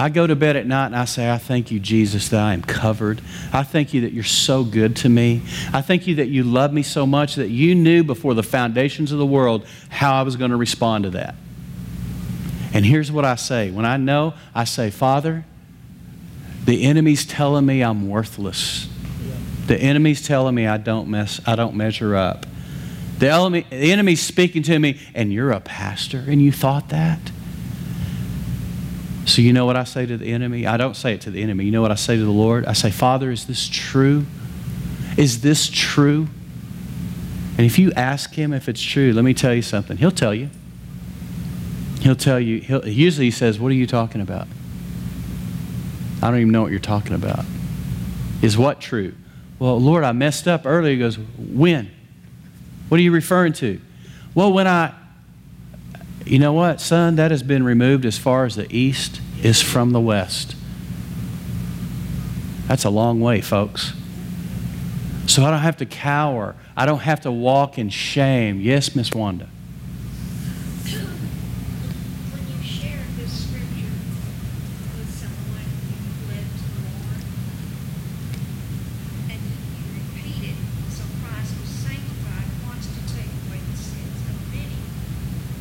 [0.00, 2.54] I go to bed at night and I say, I thank you, Jesus, that I
[2.54, 3.20] am covered.
[3.52, 5.42] I thank you that you're so good to me.
[5.74, 9.12] I thank you that you love me so much that you knew before the foundations
[9.12, 11.34] of the world how I was going to respond to that.
[12.72, 15.44] And here's what I say when I know, I say, Father,
[16.64, 18.88] the enemy's telling me I'm worthless.
[19.66, 22.46] The enemy's telling me I don't mess, I don't measure up.
[23.18, 27.20] The, enemy, the enemy's speaking to me, and you're a pastor, and you thought that?
[29.30, 30.66] So, you know what I say to the enemy?
[30.66, 31.64] I don't say it to the enemy.
[31.64, 32.66] You know what I say to the Lord?
[32.66, 34.26] I say, Father, is this true?
[35.16, 36.26] Is this true?
[37.56, 39.98] And if you ask him if it's true, let me tell you something.
[39.98, 40.50] He'll tell you.
[42.00, 44.48] He'll tell you, he'll, usually he says, What are you talking about?
[46.20, 47.44] I don't even know what you're talking about.
[48.42, 49.14] Is what true?
[49.60, 50.94] Well, Lord, I messed up earlier.
[50.94, 51.88] He goes, When?
[52.88, 53.80] What are you referring to?
[54.34, 54.92] Well, when I,
[56.30, 59.90] you know what, son, that has been removed as far as the east is from
[59.90, 60.54] the west.
[62.68, 63.94] That's a long way, folks.
[65.26, 66.54] So I don't have to cower.
[66.76, 68.60] I don't have to walk in shame.
[68.60, 69.48] Yes, Miss Wanda.
[72.30, 73.90] When you share this scripture
[74.98, 77.26] with someone who lived to the Lord,
[79.30, 80.56] and you repeat it,
[80.94, 84.78] so Christ was sanctified, wants to take away the sins of many,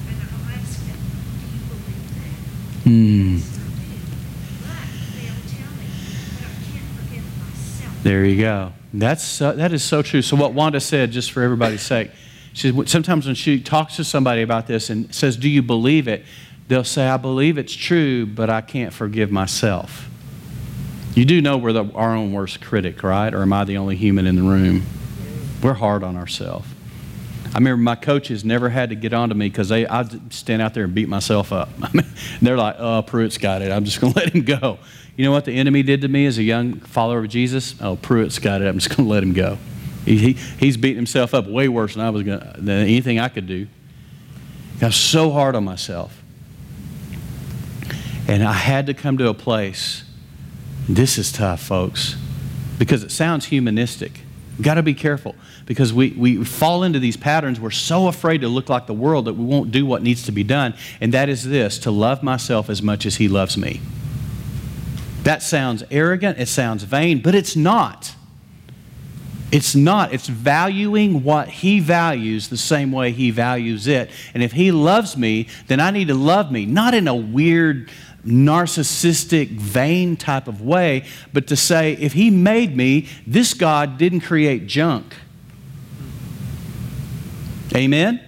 [0.10, 1.02] and I'll ask them,
[1.42, 2.38] do you believe that?
[2.86, 3.38] Hmm.
[3.38, 4.02] Yes, I do.
[4.66, 5.90] But they'll tell me,
[6.38, 7.94] but I can't forgive myself.
[8.10, 8.74] There you go.
[8.92, 10.24] That's so, that is so true.
[10.24, 12.10] So what Wanda said, just for everybody's sake,
[12.54, 16.26] she sometimes when she talks to somebody about this and says, "Do you believe it?"
[16.70, 20.10] They'll say, "I believe it's true, but I can't forgive myself."
[21.14, 23.32] You do know we're the, our own worst critic, right?
[23.32, 24.88] Or am I the only human in the room?
[25.62, 26.68] We're hard on ourselves.
[27.54, 30.74] I remember my coaches never had to get onto me because they I'd stand out
[30.74, 31.70] there and beat myself up.
[32.42, 33.72] they're like, "Oh, Pruitt's got it.
[33.72, 34.78] I'm just going to let him go."
[35.20, 37.76] You know what the enemy did to me as a young follower of Jesus?
[37.82, 38.68] Oh, Pruitt's got it.
[38.68, 39.58] I'm just going to let him go.
[40.06, 43.28] He, he, he's beating himself up way worse than I was going than anything I
[43.28, 43.68] could do.
[44.82, 46.24] I was so hard on myself.
[48.30, 50.06] And I had to come to a place.
[50.88, 52.16] This is tough, folks,
[52.78, 54.22] because it sounds humanistic.
[54.62, 57.60] Got to be careful because we, we fall into these patterns.
[57.60, 60.34] We're so afraid to look like the world that we won't do what needs to
[60.34, 60.74] be done.
[61.00, 63.80] And that is this to love myself as much as He loves me.
[65.24, 68.16] That sounds arrogant, it sounds vain, but it's not.
[69.52, 70.14] It's not.
[70.14, 74.10] It's valuing what He values the same way He values it.
[74.34, 77.90] And if He loves me, then I need to love me, not in a weird,
[78.30, 84.22] narcissistic, vain type of way, but to say, if He made me, this God didn't
[84.22, 85.16] create junk.
[87.76, 88.22] Amen?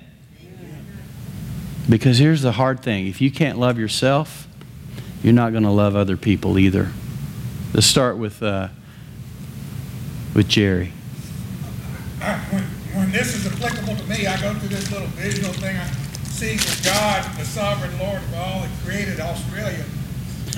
[1.90, 4.48] Because here's the hard thing if you can't love yourself,
[5.24, 6.92] you're not going to love other people either.
[7.74, 8.70] Let's start with, uh,
[10.34, 10.92] with Jerry.
[12.20, 15.78] When, when this is applicable to me, I go through this little visual thing.
[15.78, 16.01] I
[16.42, 19.86] see that God, the sovereign Lord of all, that created Australia,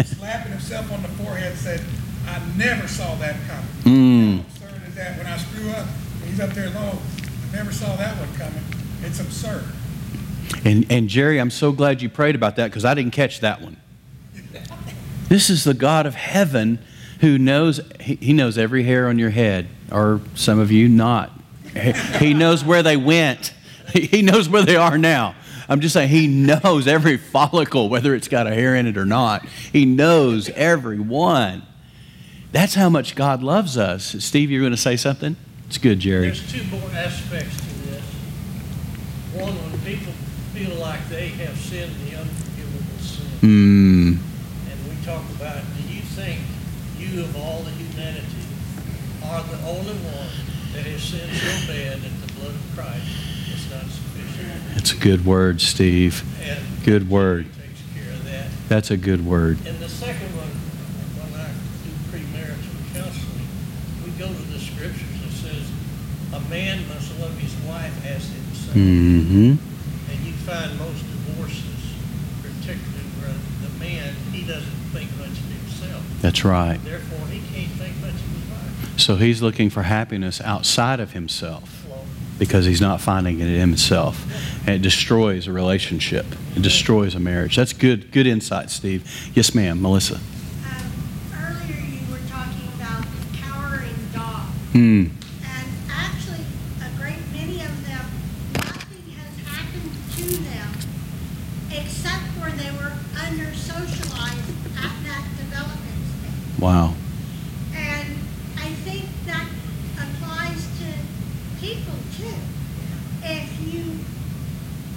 [0.06, 1.82] slapping himself on the forehead, said,
[2.26, 4.38] "I never saw that coming." Mm.
[4.38, 5.17] How absurd is that?
[5.17, 5.86] When I screw up,
[6.26, 7.00] he's up there low.
[7.00, 8.63] I never saw that one coming.
[9.04, 9.65] It's absurd.
[10.63, 13.62] And, and Jerry, I'm so glad you prayed about that because I didn't catch that
[13.62, 13.76] one.
[15.28, 16.80] This is the God of heaven
[17.19, 21.32] who knows, he, he knows every hair on your head, or some of you not.
[22.19, 23.54] He knows where they went,
[23.91, 25.36] he knows where they are now.
[25.69, 29.06] I'm just saying, he knows every follicle, whether it's got a hair in it or
[29.06, 29.45] not.
[29.45, 31.63] He knows every one.
[32.52, 34.15] That's how much God loves us.
[34.23, 35.36] Steve, you're going to say something?
[35.67, 36.28] It's good, Jerry.
[36.28, 38.04] There's two more aspects to this.
[39.34, 40.13] One, when people
[40.54, 43.26] feel like they have sinned the unforgivable sin.
[43.41, 44.17] Mm,
[44.69, 46.41] And we talk about, do you think
[46.99, 48.45] you of all the humanity
[49.26, 50.30] are the only one
[50.73, 53.10] that has sinned so bad that the blood of Christ
[53.49, 54.12] is not sufficient?
[54.74, 56.24] That's a good word, Steve.
[56.84, 57.46] Good word.
[57.56, 58.48] takes care of that.
[58.67, 59.58] That's a good word.
[59.65, 60.50] And the second one,
[61.24, 61.48] when I
[61.88, 63.48] do premarital counseling,
[64.04, 65.72] we go to the scriptures that says,
[66.34, 68.74] a man must love his wife as himself.
[68.74, 69.56] hmm
[70.12, 71.96] And you find most divorces,
[72.41, 73.32] particularly where
[73.63, 76.04] the man, he doesn't think much of himself.
[76.22, 76.84] That's right.
[76.84, 79.00] Therefore, he can't think much of his wife.
[79.00, 81.73] So he's looking for happiness outside of himself
[82.39, 84.26] because he's not finding it in himself.
[84.65, 86.26] And it destroys a relationship.
[86.56, 87.56] It destroys a marriage.
[87.56, 89.04] That's good good insight, Steve.
[89.34, 90.15] Yes, ma'am, Melissa.
[90.15, 90.22] Um,
[91.34, 94.50] Earlier, you were talking about cowering dogs.
[94.74, 95.06] Hmm.
[95.43, 96.46] And actually,
[96.82, 98.06] a great many of them,
[98.54, 100.69] nothing has happened to them
[101.72, 106.60] except where they were under socialized at that development stage.
[106.60, 106.93] Wow.
[107.76, 108.13] And
[108.58, 109.48] I think that
[109.98, 110.93] applies to
[111.60, 112.36] people too.
[113.24, 113.98] If you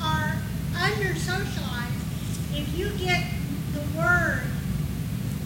[0.02, 0.36] are
[0.78, 1.96] under socialized
[2.52, 3.26] if you get
[3.74, 4.42] the word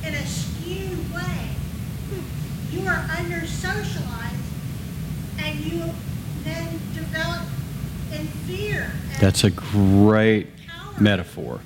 [0.05, 1.49] in a skewed way,
[2.71, 4.37] you are under socialized
[5.39, 5.91] and you
[6.45, 7.43] then develop
[8.13, 8.93] in fear.
[9.13, 9.51] and That's a
[10.31, 10.49] great
[11.01, 11.61] metaphor.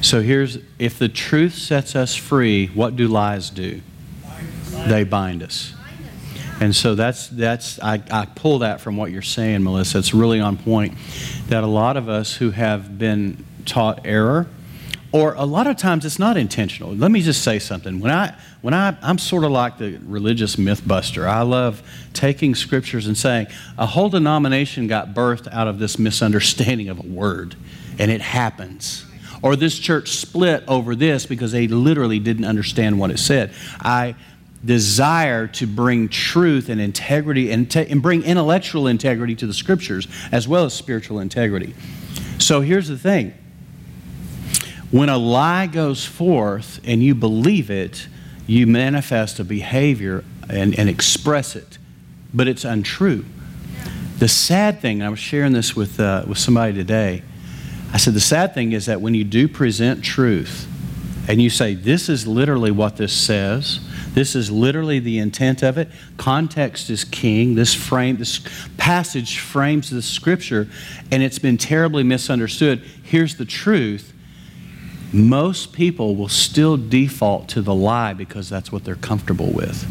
[0.00, 3.80] So here's if the truth sets us free, what do lies do?
[4.86, 5.74] They bind us.
[6.60, 9.98] And so that's that's I, I pull that from what you're saying, Melissa.
[9.98, 10.94] It's really on point.
[11.48, 14.48] That a lot of us who have been taught error,
[15.12, 16.94] or a lot of times it's not intentional.
[16.94, 18.00] Let me just say something.
[18.00, 21.28] When I when I I'm sort of like the religious myth buster.
[21.28, 26.88] I love taking scriptures and saying a whole denomination got birthed out of this misunderstanding
[26.88, 27.54] of a word,
[27.98, 29.04] and it happens.
[29.40, 33.52] Or this church split over this because they literally didn't understand what it said.
[33.80, 34.16] I
[34.64, 40.08] desire to bring truth and integrity and, te- and bring intellectual integrity to the scriptures
[40.32, 41.74] as well as spiritual integrity.
[42.38, 43.34] So here's the thing
[44.90, 48.08] when a lie goes forth and you believe it,
[48.48, 51.78] you manifest a behavior and, and express it,
[52.34, 53.24] but it's untrue.
[54.18, 57.22] The sad thing, I was sharing this with, uh, with somebody today.
[57.92, 60.66] I said, the sad thing is that when you do present truth
[61.28, 63.80] and you say, this is literally what this says,
[64.14, 67.54] this is literally the intent of it, context is king.
[67.54, 68.40] This frame, this
[68.78, 70.68] passage frames the scripture,
[71.12, 72.80] and it's been terribly misunderstood.
[73.02, 74.14] Here's the truth.
[75.12, 79.86] Most people will still default to the lie because that's what they're comfortable with.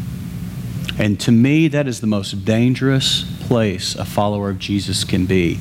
[0.98, 5.58] And to me, that is the most dangerous place a follower of Jesus can be.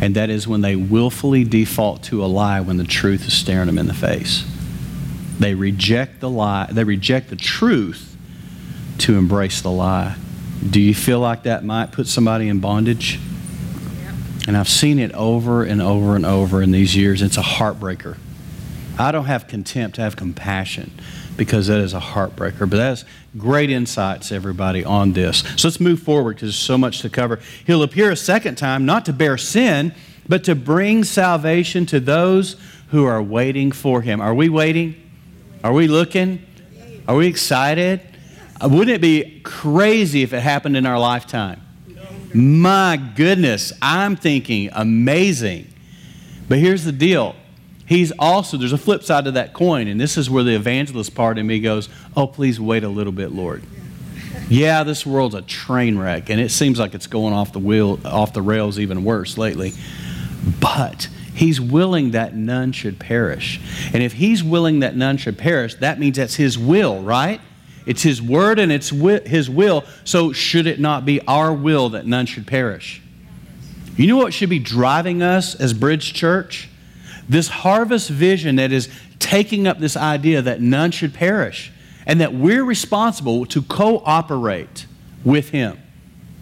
[0.00, 3.66] And that is when they willfully default to a lie when the truth is staring
[3.66, 4.44] them in the face.
[5.38, 8.16] They reject the lie, they reject the truth
[8.98, 10.16] to embrace the lie.
[10.68, 13.20] Do you feel like that might put somebody in bondage?
[14.46, 17.22] And I've seen it over and over and over in these years.
[17.22, 18.16] It's a heartbreaker.
[18.98, 20.90] I don't have contempt, I have compassion
[21.36, 22.68] because that is a heartbreaker.
[22.68, 23.04] But that's
[23.36, 25.38] great insights, everybody, on this.
[25.56, 27.38] So let's move forward because there's so much to cover.
[27.66, 29.94] He'll appear a second time, not to bear sin,
[30.28, 32.56] but to bring salvation to those
[32.90, 34.20] who are waiting for him.
[34.20, 34.96] Are we waiting?
[35.62, 36.44] Are we looking?
[37.06, 38.00] Are we excited?
[38.60, 41.60] Uh, Wouldn't it be crazy if it happened in our lifetime?
[42.34, 45.72] My goodness, I'm thinking amazing.
[46.48, 47.36] But here's the deal.
[47.88, 51.14] He's also, there's a flip side to that coin, and this is where the evangelist
[51.14, 53.62] part in me goes, Oh, please wait a little bit, Lord.
[54.50, 57.98] Yeah, this world's a train wreck, and it seems like it's going off the wheel,
[58.04, 59.72] off the rails even worse lately.
[60.60, 63.58] But he's willing that none should perish.
[63.94, 67.40] And if he's willing that none should perish, that means that's his will, right?
[67.86, 69.82] It's his word and it's wi- his will.
[70.04, 73.00] So should it not be our will that none should perish?
[73.96, 76.68] You know what should be driving us as Bridge Church?
[77.28, 78.88] This harvest vision that is
[79.18, 81.72] taking up this idea that none should perish
[82.06, 84.86] and that we're responsible to cooperate
[85.24, 85.78] with Him.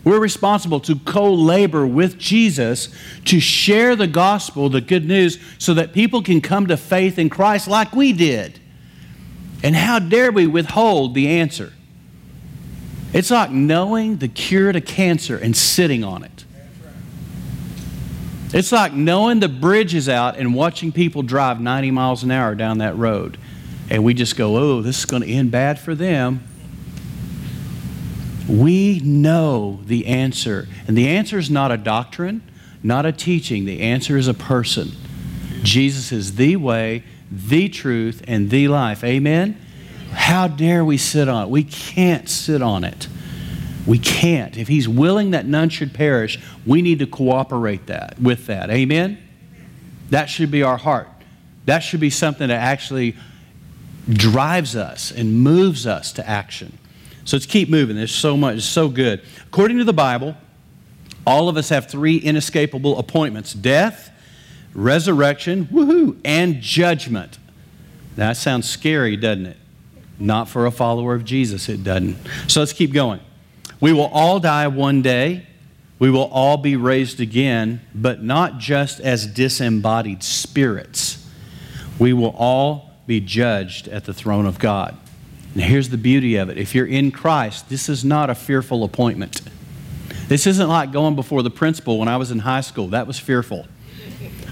[0.04, 2.88] We're responsible to co labor with Jesus
[3.24, 7.28] to share the gospel, the good news, so that people can come to faith in
[7.28, 8.60] Christ like we did.
[9.64, 11.72] And how dare we withhold the answer?
[13.12, 16.35] It's like knowing the cure to cancer and sitting on it.
[18.52, 22.54] It's like knowing the bridge is out and watching people drive 90 miles an hour
[22.54, 23.38] down that road.
[23.90, 26.42] And we just go, oh, this is going to end bad for them.
[28.48, 30.68] We know the answer.
[30.86, 32.42] And the answer is not a doctrine,
[32.82, 33.64] not a teaching.
[33.64, 34.92] The answer is a person.
[35.62, 39.02] Jesus is the way, the truth, and the life.
[39.02, 39.60] Amen?
[40.12, 41.50] How dare we sit on it?
[41.50, 43.08] We can't sit on it.
[43.86, 44.56] We can't.
[44.56, 48.70] If he's willing that none should perish, we need to cooperate that with that.
[48.70, 49.18] Amen?
[50.10, 51.08] That should be our heart.
[51.66, 53.16] That should be something that actually
[54.08, 56.78] drives us and moves us to action.
[57.24, 57.96] So let's keep moving.
[57.96, 59.20] There's so much, it's so good.
[59.48, 60.36] According to the Bible,
[61.26, 64.10] all of us have three inescapable appointments death,
[64.74, 67.38] resurrection, woohoo, and judgment.
[68.14, 69.56] That sounds scary, doesn't it?
[70.18, 72.16] Not for a follower of Jesus, it doesn't.
[72.46, 73.20] So let's keep going.
[73.80, 75.46] We will all die one day.
[75.98, 81.26] We will all be raised again, but not just as disembodied spirits.
[81.98, 84.96] We will all be judged at the throne of God.
[85.54, 88.84] And here's the beauty of it if you're in Christ, this is not a fearful
[88.84, 89.40] appointment.
[90.28, 92.88] This isn't like going before the principal when I was in high school.
[92.88, 93.66] That was fearful.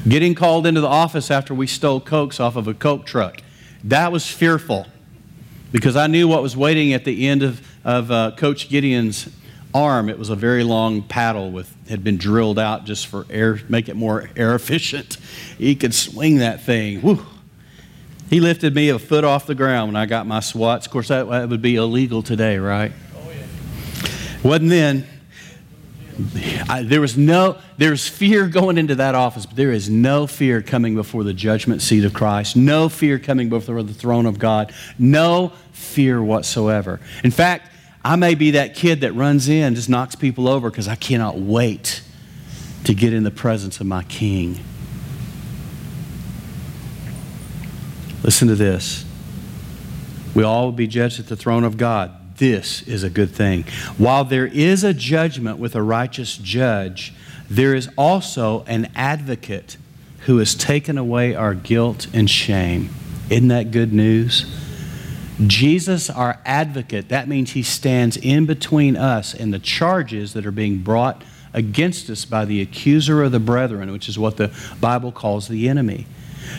[0.08, 3.42] Getting called into the office after we stole Cokes off of a Coke truck.
[3.82, 4.86] That was fearful
[5.72, 9.28] because I knew what was waiting at the end of, of uh, Coach Gideon's
[9.74, 13.58] arm, it was a very long paddle with had been drilled out just for air,
[13.68, 15.18] make it more air efficient.
[15.58, 17.02] He could swing that thing.
[17.02, 17.24] Woo.
[18.30, 20.86] He lifted me a foot off the ground when I got my swats.
[20.86, 22.92] Of course, that, that would be illegal today, right?
[23.16, 24.08] Oh, yeah.
[24.42, 25.06] Wasn't then.
[26.68, 30.62] I, there was no, there's fear going into that office, but there is no fear
[30.62, 32.54] coming before the judgment seat of Christ.
[32.54, 34.72] No fear coming before the throne of God.
[34.96, 37.00] No fear whatsoever.
[37.24, 37.73] In fact,
[38.04, 41.38] I may be that kid that runs in, just knocks people over because I cannot
[41.38, 42.02] wait
[42.84, 44.60] to get in the presence of my King.
[48.22, 49.04] Listen to this.
[50.34, 53.64] We all will be judged at the throne of God this is a good thing.
[53.98, 57.14] While there is a judgment with a righteous judge,
[57.48, 59.76] there is also an advocate
[60.20, 62.90] who has taken away our guilt and shame.
[63.30, 64.46] Isn't that good news?
[65.46, 70.52] Jesus, our advocate, that means he stands in between us and the charges that are
[70.52, 75.12] being brought against us by the accuser of the brethren, which is what the Bible
[75.12, 76.06] calls the enemy.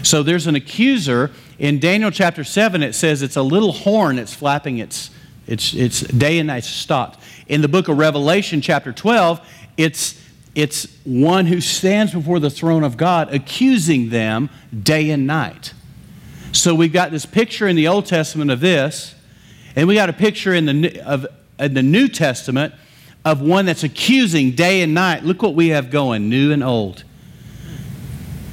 [0.03, 1.31] So there's an accuser.
[1.59, 5.11] In Daniel chapter 7, it says it's a little horn that's flapping its
[5.47, 7.19] it's, it's day and night stopped.
[7.47, 9.47] In the book of Revelation, chapter 12,
[9.77, 10.19] it's,
[10.55, 14.49] it's one who stands before the throne of God accusing them
[14.83, 15.73] day and night.
[16.55, 19.13] So we've got this picture in the Old Testament of this,
[19.75, 21.27] and we got a picture in the, of,
[21.59, 22.73] in the New Testament
[23.25, 25.23] of one that's accusing day and night.
[25.23, 27.03] Look what we have going, new and old.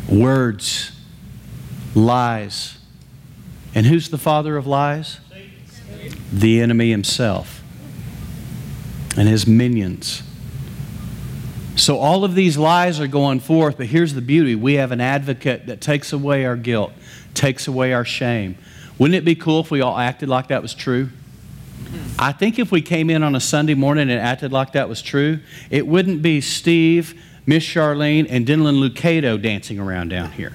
[0.09, 0.91] Words,
[1.95, 2.77] lies.
[3.75, 5.21] And who's the father of lies?
[6.33, 7.63] the enemy himself
[9.17, 10.23] and his minions.
[11.77, 15.01] So all of these lies are going forth, but here's the beauty we have an
[15.01, 16.93] advocate that takes away our guilt,
[17.35, 18.57] takes away our shame.
[18.99, 21.09] Wouldn't it be cool if we all acted like that was true?
[22.19, 25.03] I think if we came in on a Sunday morning and acted like that was
[25.03, 30.53] true, it wouldn't be Steve, Miss Charlene, and Denalyn Lucado dancing around down here.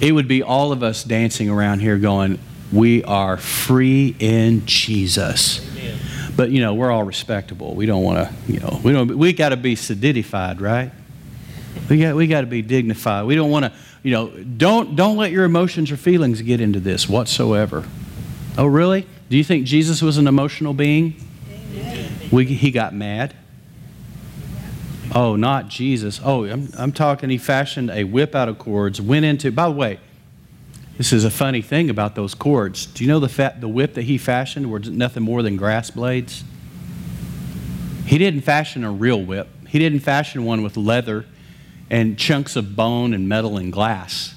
[0.00, 2.38] It would be all of us dancing around here going,
[2.72, 5.66] We are free in Jesus.
[6.36, 7.74] But, you know, we're all respectable.
[7.74, 10.90] We don't want to, you know, we, don't, we got to be solidified, right?
[11.88, 13.26] We got, we got to be dignified.
[13.26, 16.80] We don't want to, you know, don't, don't let your emotions or feelings get into
[16.80, 17.84] this whatsoever.
[18.56, 19.06] Oh, really?
[19.28, 21.16] Do you think Jesus was an emotional being?
[22.30, 23.34] We, he got mad.
[25.12, 26.20] Oh, not Jesus.
[26.24, 29.74] Oh, I'm, I'm talking, he fashioned a whip out of cords, went into, by the
[29.74, 29.98] way,
[30.96, 32.86] this is a funny thing about those cords.
[32.86, 35.90] Do you know the, fat, the whip that he fashioned were nothing more than grass
[35.90, 36.44] blades?
[38.06, 41.24] He didn't fashion a real whip, he didn't fashion one with leather
[41.90, 44.34] and chunks of bone and metal and glass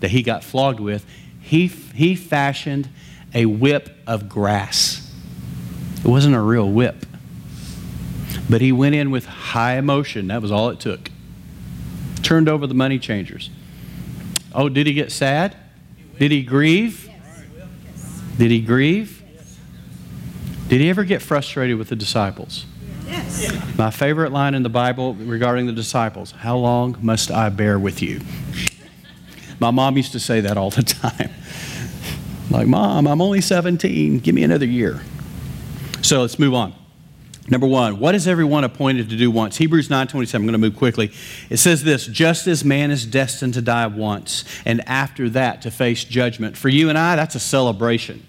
[0.00, 1.04] that he got flogged with.
[1.40, 2.88] He, he fashioned
[3.34, 5.12] a whip of grass.
[5.96, 7.06] It wasn't a real whip.
[8.48, 10.28] But he went in with high emotion.
[10.28, 11.10] That was all it took.
[12.22, 13.50] Turned over the money changers.
[14.54, 15.56] Oh, did he get sad?
[16.18, 17.08] Did he grieve?
[18.38, 19.22] Did he grieve?
[20.68, 22.66] Did he ever get frustrated with the disciples?
[23.12, 23.76] Yes.
[23.76, 28.02] My favorite line in the Bible regarding the disciples How long must I bear with
[28.02, 28.20] you?
[29.60, 31.30] My mom used to say that all the time.
[32.50, 34.18] Like, Mom, I'm only 17.
[34.18, 35.00] Give me another year.
[36.02, 36.74] So let's move on.
[37.48, 39.56] Number one, what is everyone appointed to do once?
[39.56, 41.12] Hebrews 9.27, I'm going to move quickly.
[41.50, 45.70] It says this, just as man is destined to die once, and after that to
[45.70, 46.56] face judgment.
[46.56, 48.24] For you and I, that's a celebration.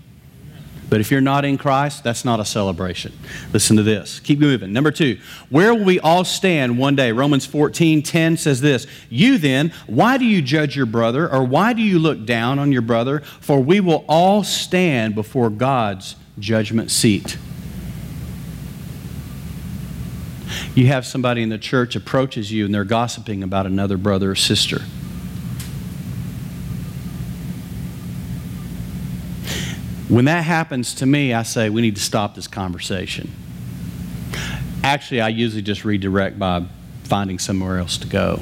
[0.93, 3.13] But if you're not in Christ, that's not a celebration.
[3.51, 4.19] Listen to this.
[4.19, 4.71] Keep moving.
[4.71, 5.17] Number two,
[5.49, 7.11] where will we all stand one day?
[7.11, 11.73] Romans 14, 10 says this You then, why do you judge your brother, or why
[11.73, 13.21] do you look down on your brother?
[13.41, 17.39] For we will all stand before God's judgment seat.
[20.75, 24.35] you have somebody in the church approaches you and they're gossiping about another brother or
[24.35, 24.83] sister.
[30.09, 33.31] When that happens to me, I say, we need to stop this conversation.
[34.83, 36.65] Actually, I usually just redirect by
[37.05, 38.41] finding somewhere else to go.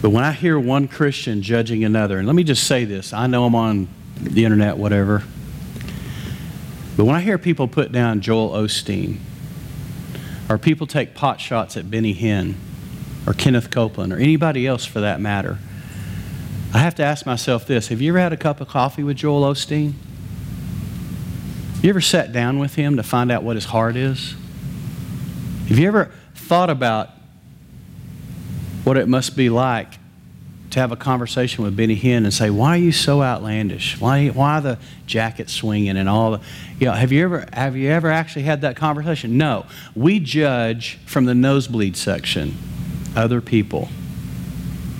[0.00, 3.26] But when I hear one Christian judging another, and let me just say this I
[3.26, 5.24] know I'm on the internet, whatever.
[6.96, 9.18] But when I hear people put down Joel Osteen,
[10.48, 12.54] or people take pot shots at Benny Hinn,
[13.26, 15.58] or Kenneth Copeland, or anybody else for that matter,
[16.72, 19.16] I have to ask myself this Have you ever had a cup of coffee with
[19.16, 19.94] Joel Osteen?
[21.82, 24.34] You ever sat down with him to find out what his heart is?
[25.68, 27.10] Have you ever thought about
[28.84, 29.94] what it must be like
[30.70, 34.00] to have a conversation with Benny Hinn and say, "Why are you so outlandish?
[34.00, 36.40] Why why the jacket swinging and all the
[36.78, 39.36] you know, have you ever have you ever actually had that conversation?
[39.36, 39.66] No.
[39.96, 42.56] We judge from the nosebleed section
[43.16, 43.88] other people.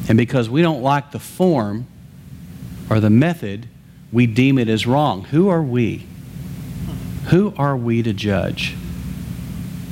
[0.08, 1.86] And because we don't like the form
[2.88, 3.68] or the method,
[4.12, 5.24] we deem it as wrong.
[5.24, 6.06] Who are we?
[7.26, 8.74] Who are we to judge?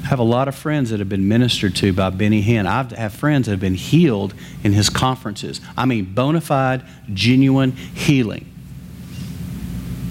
[0.02, 2.66] I have a lot of friends that have been ministered to by Benny Hinn.
[2.66, 4.34] I have friends that have been healed
[4.64, 5.60] in his conferences.
[5.76, 6.82] I mean, bona fide,
[7.12, 8.50] genuine healing.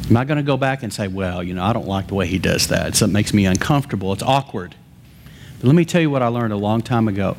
[0.10, 2.14] Am I going to go back and say, well, you know, I don't like the
[2.14, 2.96] way he does that?
[2.96, 4.14] Something makes me uncomfortable.
[4.14, 4.76] It's awkward.
[5.60, 7.36] But let me tell you what I learned a long time ago.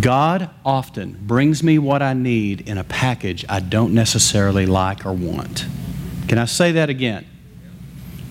[0.00, 5.12] God often brings me what I need in a package I don't necessarily like or
[5.12, 5.66] want.
[6.26, 7.24] Can I say that again?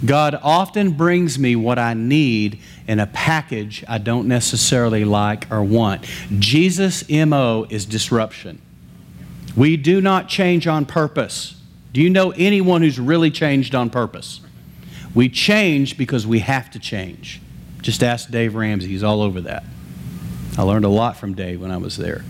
[0.05, 5.63] God often brings me what I need in a package I don't necessarily like or
[5.63, 6.05] want.
[6.37, 8.61] Jesus' MO is disruption.
[9.55, 11.59] We do not change on purpose.
[11.93, 14.41] Do you know anyone who's really changed on purpose?
[15.13, 17.41] We change because we have to change.
[17.81, 19.63] Just ask Dave Ramsey, he's all over that.
[20.57, 22.23] I learned a lot from Dave when I was there.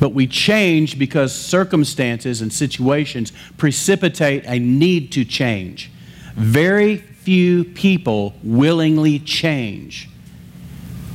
[0.00, 5.90] But we change because circumstances and situations precipitate a need to change.
[6.34, 10.08] Very few people willingly change.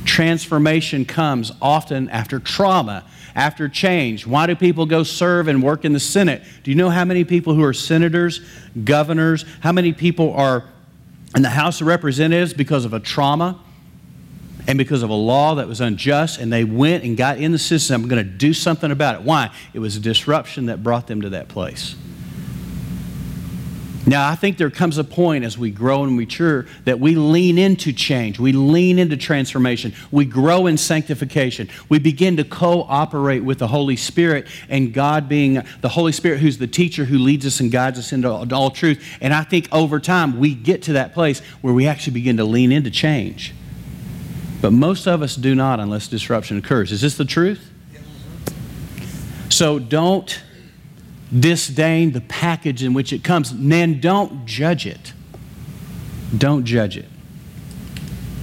[0.04, 4.26] Transformation comes often after trauma, after change.
[4.26, 6.42] Why do people go serve and work in the Senate?
[6.64, 8.40] Do you know how many people who are senators,
[8.82, 10.64] governors, how many people are
[11.36, 13.60] in the House of Representatives because of a trauma?
[14.66, 17.58] And because of a law that was unjust, and they went and got in the
[17.58, 18.02] system.
[18.02, 19.22] I'm going to do something about it.
[19.22, 19.50] Why?
[19.72, 21.96] It was a disruption that brought them to that place.
[24.06, 27.58] Now, I think there comes a point as we grow and mature that we lean
[27.58, 28.40] into change.
[28.40, 29.92] We lean into transformation.
[30.10, 31.68] We grow in sanctification.
[31.88, 36.56] We begin to cooperate with the Holy Spirit and God being the Holy Spirit who's
[36.58, 39.00] the teacher who leads us and guides us into all truth.
[39.20, 42.44] And I think over time we get to that place where we actually begin to
[42.44, 43.54] lean into change.
[44.60, 46.92] But most of us do not unless disruption occurs.
[46.92, 47.70] Is this the truth?
[49.48, 50.42] So don't
[51.38, 53.52] disdain the package in which it comes.
[53.56, 55.12] Then don't judge it.
[56.36, 57.08] Don't judge it.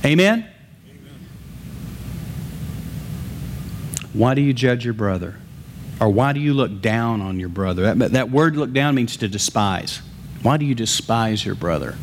[0.04, 0.48] Amen?
[4.14, 5.36] Why do you judge your brother?
[6.00, 7.94] Or why do you look down on your brother?
[7.94, 10.02] That, that word look down means to despise.
[10.42, 11.96] Why do you despise your brother?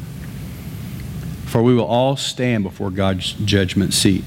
[1.54, 4.24] For we will all stand before God's judgment seat.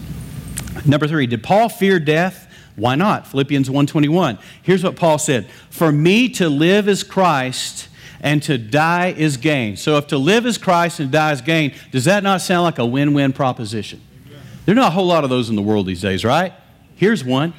[0.86, 2.48] Number three, did Paul fear death?
[2.78, 3.28] Why not?
[3.28, 4.38] Philippians 1:21.
[4.64, 7.90] Here's what Paul said: "For me to live is Christ,
[8.22, 11.74] and to die is gain." So if to live is Christ and die is gain,
[11.92, 14.00] does that not sound like a win-win proposition?
[14.66, 16.54] There are not a whole lot of those in the world these days, right?
[16.96, 17.52] Here's one.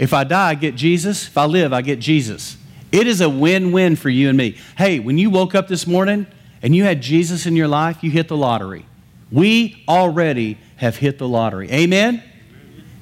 [0.00, 1.28] If I die, I get Jesus.
[1.28, 2.56] If I live, I get Jesus.
[2.90, 4.56] It is a win-win for you and me.
[4.76, 6.26] Hey, when you woke up this morning
[6.60, 8.84] and you had Jesus in your life, you hit the lottery.
[9.30, 11.70] We already have hit the lottery.
[11.70, 12.22] Amen?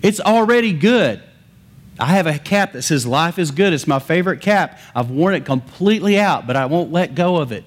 [0.03, 1.22] It's already good.
[1.99, 3.72] I have a cap that says life is good.
[3.72, 4.79] It's my favorite cap.
[4.95, 7.64] I've worn it completely out, but I won't let go of it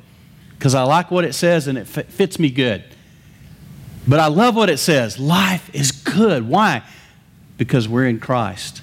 [0.58, 2.84] because I like what it says and it fits me good.
[4.08, 6.47] But I love what it says life is good.
[6.47, 6.84] Why?
[7.58, 8.82] Because we're in Christ.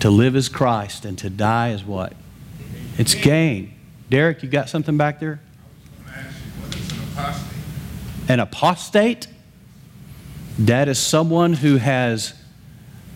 [0.00, 2.14] To live is Christ and to die is what?
[2.98, 3.74] It's gain.
[4.08, 5.40] Derek, you got something back there?
[8.30, 9.26] An apostate?
[10.56, 12.32] That is someone who has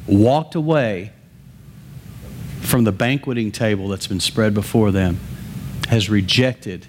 [0.08, 1.12] walked away
[2.62, 5.20] from the banqueting table that's been spread before them,
[5.88, 6.88] has rejected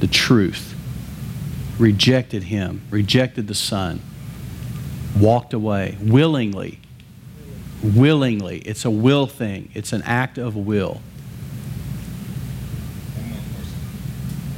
[0.00, 0.78] the truth,
[1.78, 4.02] rejected Him, rejected the Son,
[5.18, 6.80] walked away willingly.
[7.82, 8.58] Willingly.
[8.58, 11.00] It's a will thing, it's an act of will.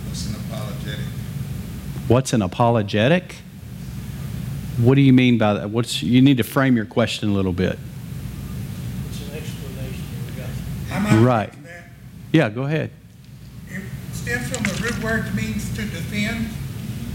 [0.08, 1.04] What's an apologetic?
[2.08, 3.36] What's an apologetic?
[4.78, 5.70] What do you mean by that?
[5.70, 7.78] What's, you need to frame your question a little bit.
[9.10, 11.12] It's an explanation we got.
[11.12, 11.64] I Right.
[11.64, 11.84] that.
[12.32, 12.90] Yeah, go ahead.
[13.70, 13.82] It
[14.12, 16.48] stems from the root word means to defend.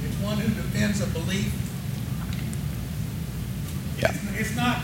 [0.05, 1.51] It's one who defends a belief.
[3.99, 4.09] Yeah.
[4.09, 4.79] It's- It's not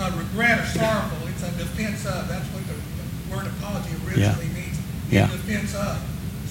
[0.00, 2.28] a regret or sorrowful, it's a defense of.
[2.28, 4.76] That's what the the word apology originally means.
[5.10, 5.24] Yeah.
[5.24, 5.98] In defense of.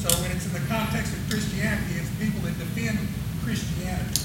[0.05, 2.99] So when it's in the context of Christianity, it's people that defend
[3.43, 4.21] Christianity.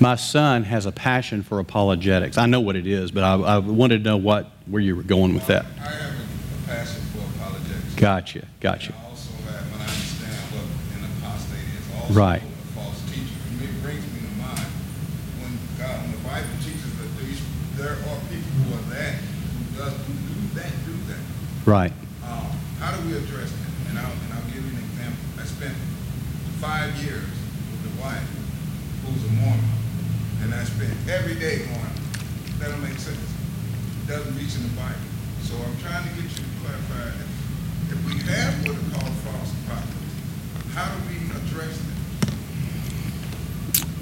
[0.00, 2.38] My son has a passion for apologetics.
[2.38, 5.02] I know what it is, but I, I wanted to know what where you were
[5.02, 5.66] going with that.
[5.80, 7.94] I have a a passion for apologetics.
[7.96, 8.94] Gotcha, gotcha.
[8.96, 10.64] I also have, when I understand what
[10.96, 12.40] an apostate is, also Right.
[12.40, 13.36] a false teacher.
[13.52, 14.64] And it brings me to mind,
[15.44, 17.40] when God, when the Bible teaches that these,
[17.76, 21.20] there are people who are that, who does, who do that do that?
[21.68, 21.92] Right.
[22.24, 22.48] Um,
[22.80, 23.92] how do we address that?
[23.92, 25.20] And I'll, and I'll give you an example.
[25.40, 25.72] I spent
[26.60, 27.22] five years
[27.70, 28.28] with a wife
[29.06, 29.64] who's a Mormon,
[30.42, 31.94] and I spent every day going,
[32.58, 33.16] that don't make sense.
[34.02, 34.98] It doesn't reach in the Bible.
[35.42, 37.14] So I'm trying to get you to clarify.
[37.90, 41.86] If we have what are called false prophets, how do we address them?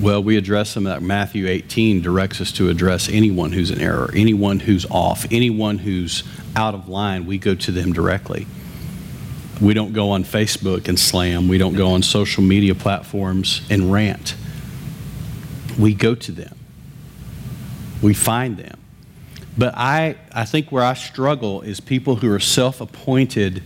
[0.01, 4.11] Well, we address them that Matthew 18 directs us to address anyone who's in error,
[4.15, 6.25] anyone who's off, anyone who's
[6.57, 7.27] out of line.
[7.27, 8.47] We go to them directly.
[9.61, 11.49] We don't go on Facebook and slam.
[11.49, 14.35] We don't go on social media platforms and rant.
[15.79, 16.57] We go to them.
[18.03, 18.79] We find them.
[19.57, 23.63] But I, I think where I struggle is people who are self appointed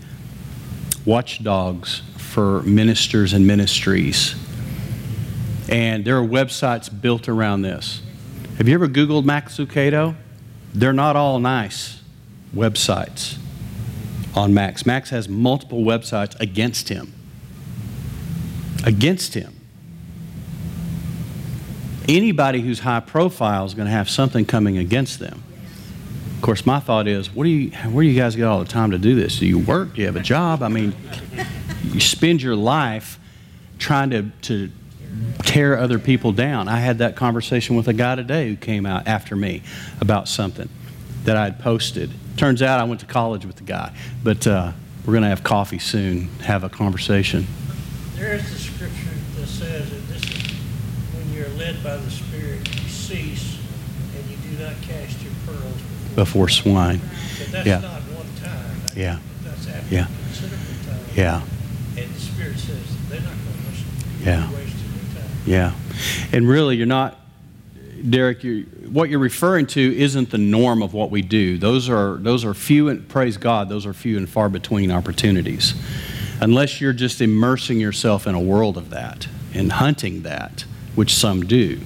[1.05, 4.37] watchdogs for ministers and ministries
[5.71, 8.03] and there are websites built around this.
[8.59, 10.17] Have you ever Googled Max Lucado?
[10.75, 12.01] They're not all nice
[12.55, 13.39] websites
[14.35, 14.87] on Max.
[14.87, 17.13] Max has multiple websites against him.
[18.85, 19.57] Against him.
[22.09, 25.43] Anybody who's high profile is going to have something coming against them.
[26.37, 28.65] Of course, my thought is, what do you, where do you guys get all the
[28.65, 29.39] time to do this?
[29.39, 29.95] Do you work?
[29.95, 30.63] Do you have a job?
[30.63, 30.95] I mean,
[31.85, 33.19] you spend your life
[33.79, 34.71] trying to, to
[35.43, 36.69] tear other people down.
[36.69, 39.63] I had that conversation with a guy today who came out after me
[40.01, 40.69] about something
[41.25, 42.11] that I had posted.
[42.37, 44.73] Turns out I went to college with the guy, but uh,
[45.05, 47.47] we're going to have coffee soon, have a conversation.
[48.17, 50.53] There is the scripture that says that this is
[51.15, 53.59] when you're led by the Spirit, you cease
[54.17, 57.01] and you do not cast your pearls before, Before swine.
[57.39, 57.79] But that's Yeah.
[57.81, 58.81] not one time.
[58.97, 59.19] Yeah.
[59.45, 60.07] That's after Yeah.
[60.27, 60.99] considerable time.
[61.17, 61.43] Yeah,
[62.03, 62.77] And the Spirit says
[63.11, 64.25] they're not going to listen.
[64.25, 64.51] Yeah.
[65.47, 65.73] Yeah.
[66.33, 67.19] And really, you're not,
[68.09, 71.59] Derek, you what you're referring to isn't the norm of what we do.
[71.59, 75.75] Those are, those are few, and praise God, those are few and far between opportunities.
[76.41, 81.45] Unless you're just immersing yourself in a world of that and hunting that, which some
[81.45, 81.81] do.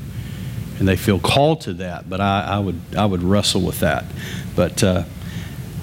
[0.79, 4.05] And they feel called to that, but I, I would, I would wrestle with that.
[4.55, 5.05] But uh,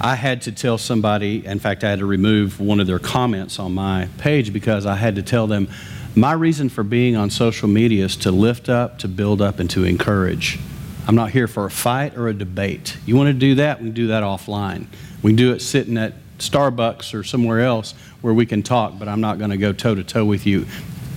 [0.00, 3.58] I had to tell somebody, in fact, I had to remove one of their comments
[3.58, 5.68] on my page because I had to tell them
[6.14, 9.70] my reason for being on social media is to lift up, to build up, and
[9.70, 10.58] to encourage.
[11.06, 12.96] I'm not here for a fight or a debate.
[13.06, 13.78] You want to do that?
[13.78, 14.86] We can do that offline.
[15.22, 19.20] We do it sitting at Starbucks or somewhere else where we can talk, but I'm
[19.20, 20.66] not going to go toe to toe with you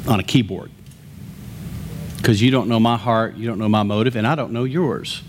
[0.07, 0.71] on a keyboard.
[2.17, 4.63] Because you don't know my heart, you don't know my motive, and I don't know
[4.63, 5.21] yours.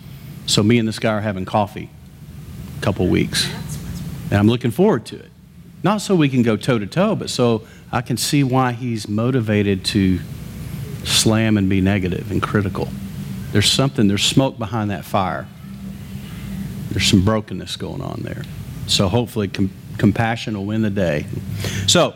[0.47, 1.91] So me and this guy are having coffee
[2.79, 3.51] a couple weeks.
[4.31, 5.31] And I'm looking forward to it.
[5.83, 9.09] Not so we can go toe to toe, but so I can see why he's
[9.09, 10.20] motivated to
[11.05, 12.90] slam and be negative and critical.
[13.53, 15.49] There's something, there's smoke behind that fire.
[16.90, 18.42] There's some brokenness going on there.
[18.86, 21.24] So hopefully, com- compassion will win the day.
[21.86, 22.12] So,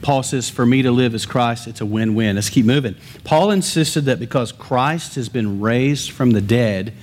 [0.00, 2.36] Paul says, For me to live is Christ, it's a win win.
[2.36, 2.96] Let's keep moving.
[3.22, 6.94] Paul insisted that because Christ has been raised from the dead,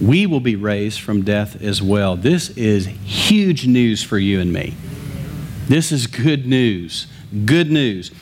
[0.00, 2.16] we will be raised from death as well.
[2.16, 4.74] This is huge news for you and me.
[5.68, 7.06] This is good news.
[7.44, 8.12] Good news.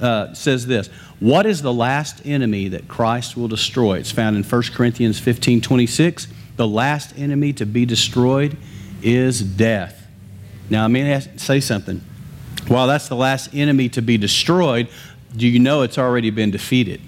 [0.00, 0.88] Uh, says this
[1.20, 3.98] What is the last enemy that Christ will destroy?
[3.98, 6.28] It's found in 1 Corinthians 15 26.
[6.56, 8.56] The last enemy to be destroyed
[9.02, 10.06] is death.
[10.70, 12.00] Now, I mean, say something.
[12.68, 14.88] While that's the last enemy to be destroyed,
[15.36, 17.00] do you know it's already been defeated?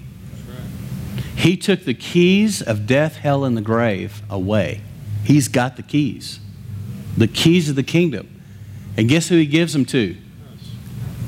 [1.35, 4.81] He took the keys of death, hell, and the grave away.
[5.23, 6.39] He's got the keys,
[7.15, 8.36] the keys of the kingdom.
[8.97, 10.17] And guess who he gives them to?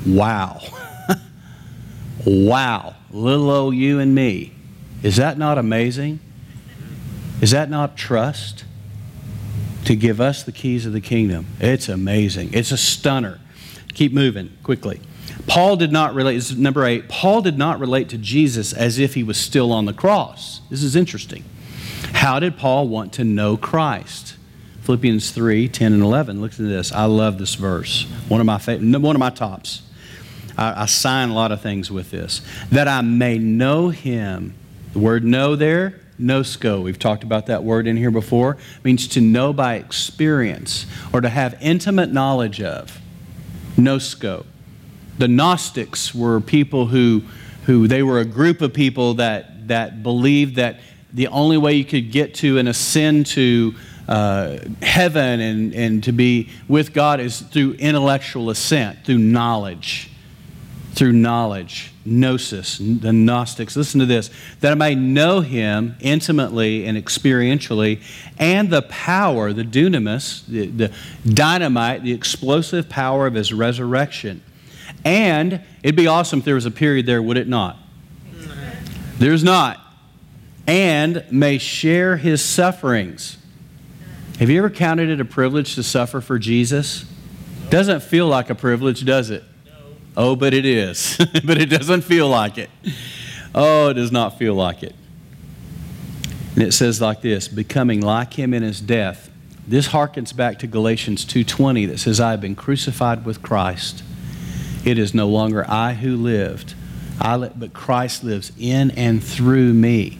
[0.06, 0.60] Wow.
[2.26, 2.96] wow.
[3.10, 4.52] Little old you and me.
[5.02, 6.20] Is that not amazing?
[7.40, 8.64] Is that not trust?
[9.86, 11.46] To give us the keys of the kingdom.
[11.58, 12.50] It's amazing.
[12.52, 13.40] It's a stunner.
[13.94, 15.00] Keep moving quickly.
[15.46, 19.22] Paul did not relate, number eight, Paul did not relate to Jesus as if he
[19.22, 20.60] was still on the cross.
[20.70, 21.44] This is interesting.
[22.12, 24.29] How did Paul want to know Christ?
[24.90, 26.40] Philippians 3 10 and 11.
[26.40, 26.90] Look at this.
[26.90, 28.08] I love this verse.
[28.26, 29.82] One of my, favorite, one of my tops.
[30.58, 32.42] I, I sign a lot of things with this.
[32.72, 34.52] That I may know him.
[34.92, 36.82] The word know there, gnosko.
[36.82, 38.54] We've talked about that word in here before.
[38.78, 43.00] It means to know by experience or to have intimate knowledge of.
[43.76, 44.44] Gnosko.
[45.18, 47.22] The Gnostics were people who,
[47.66, 50.80] who they were a group of people that, that believed that
[51.12, 53.76] the only way you could get to and ascend to
[54.10, 60.10] uh, heaven and, and to be with God is through intellectual ascent, through knowledge.
[60.92, 63.76] through knowledge, gnosis, the Gnostics.
[63.76, 64.28] Listen to this
[64.60, 68.02] that I may know him intimately and experientially,
[68.38, 70.92] and the power, the dunamis, the, the
[71.32, 74.42] dynamite, the explosive power of his resurrection.
[75.04, 77.78] And it'd be awesome if there was a period there, would it not?
[79.18, 79.80] There's not.
[80.66, 83.38] And may share his sufferings.
[84.40, 87.04] Have you ever counted it a privilege to suffer for Jesus?
[87.68, 89.44] Doesn't feel like a privilege, does it?
[89.66, 89.72] No.
[90.16, 91.18] Oh, but it is.
[91.44, 92.70] but it doesn't feel like it.
[93.54, 94.94] Oh, it does not feel like it.
[96.54, 99.30] And it says like this, becoming like him in his death.
[99.68, 104.02] This harkens back to Galatians 2:20 that says I have been crucified with Christ.
[104.86, 106.72] It is no longer I who lived,
[107.20, 110.18] I li- but Christ lives in and through me.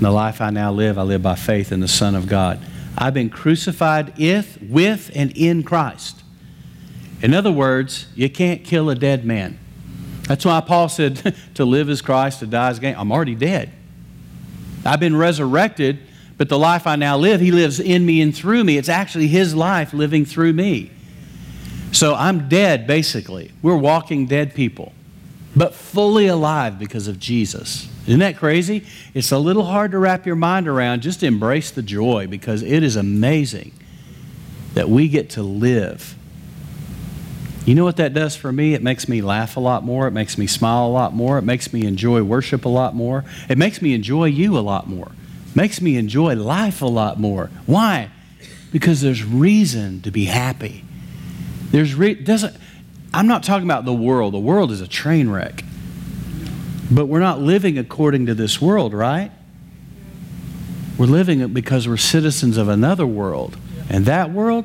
[0.00, 2.60] the life I now live, I live by faith in the Son of God.
[2.96, 6.22] I've been crucified if, with and in Christ.
[7.22, 9.58] In other words, you can't kill a dead man.
[10.24, 12.94] That's why Paul said, to live is Christ, to die is gain.
[12.96, 13.70] I'm already dead.
[14.84, 16.00] I've been resurrected,
[16.36, 18.76] but the life I now live, He lives in me and through me.
[18.76, 20.90] It's actually His life living through me.
[21.92, 23.52] So I'm dead, basically.
[23.62, 24.92] We're walking dead people,
[25.54, 27.88] but fully alive because of Jesus.
[28.06, 28.84] Isn't that crazy?
[29.14, 31.02] It's a little hard to wrap your mind around.
[31.02, 33.72] Just embrace the joy because it is amazing
[34.74, 36.16] that we get to live
[37.64, 38.74] you know what that does for me?
[38.74, 40.08] It makes me laugh a lot more.
[40.08, 41.38] It makes me smile a lot more.
[41.38, 43.24] It makes me enjoy worship a lot more.
[43.48, 45.12] It makes me enjoy you a lot more.
[45.50, 47.50] It makes me enjoy life a lot more.
[47.66, 48.10] Why?
[48.72, 50.84] Because there's reason to be happy.
[51.70, 52.56] There's re- doesn't
[53.14, 54.34] I'm not talking about the world.
[54.34, 55.62] The world is a train wreck.
[56.90, 59.30] But we're not living according to this world, right?
[60.98, 63.56] We're living because we're citizens of another world.
[63.88, 64.64] And that world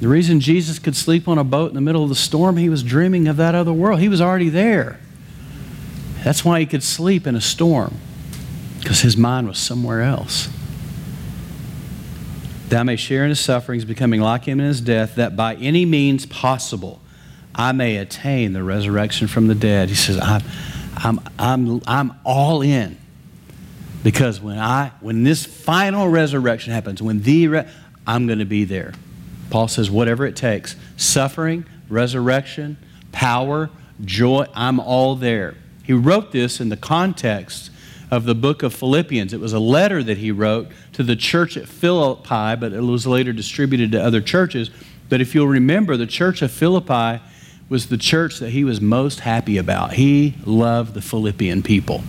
[0.00, 2.68] the reason Jesus could sleep on a boat in the middle of the storm, he
[2.68, 3.98] was dreaming of that other world.
[3.98, 5.00] He was already there.
[6.22, 7.94] That's why he could sleep in a storm,
[8.78, 10.48] because his mind was somewhere else.
[12.68, 15.56] That I may share in his sufferings, becoming like him in his death, that by
[15.56, 17.00] any means possible
[17.54, 19.88] I may attain the resurrection from the dead.
[19.88, 20.42] He says, I'm,
[21.04, 22.98] I'm, I'm, I'm all in.
[24.02, 27.68] Because when, I, when this final resurrection happens, when the, re-
[28.06, 28.94] I'm going to be there.
[29.50, 32.76] Paul says, whatever it takes suffering, resurrection,
[33.12, 33.70] power,
[34.04, 35.54] joy, I'm all there.
[35.84, 37.70] He wrote this in the context
[38.10, 39.32] of the book of Philippians.
[39.32, 43.06] It was a letter that he wrote to the church at Philippi, but it was
[43.06, 44.70] later distributed to other churches.
[45.08, 47.22] But if you'll remember, the church of Philippi
[47.68, 49.92] was the church that he was most happy about.
[49.92, 52.02] He loved the Philippian people,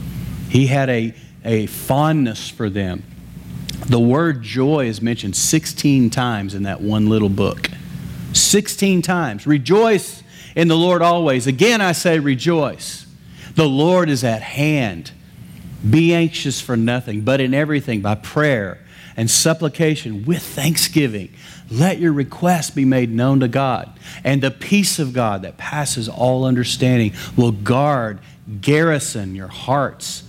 [0.50, 3.04] he had a, a fondness for them.
[3.88, 7.70] The word joy is mentioned 16 times in that one little book.
[8.34, 9.48] 16 times.
[9.48, 10.22] Rejoice
[10.56, 11.48] in the Lord always.
[11.48, 13.08] Again, I say rejoice.
[13.56, 15.12] The Lord is at hand.
[15.90, 18.80] Be anxious for nothing, but in everything by prayer
[19.20, 21.30] and supplication with thanksgiving.
[21.70, 23.92] Let your requests be made known to God.
[24.24, 28.20] And the peace of God that passes all understanding will guard,
[28.62, 30.24] garrison your hearts,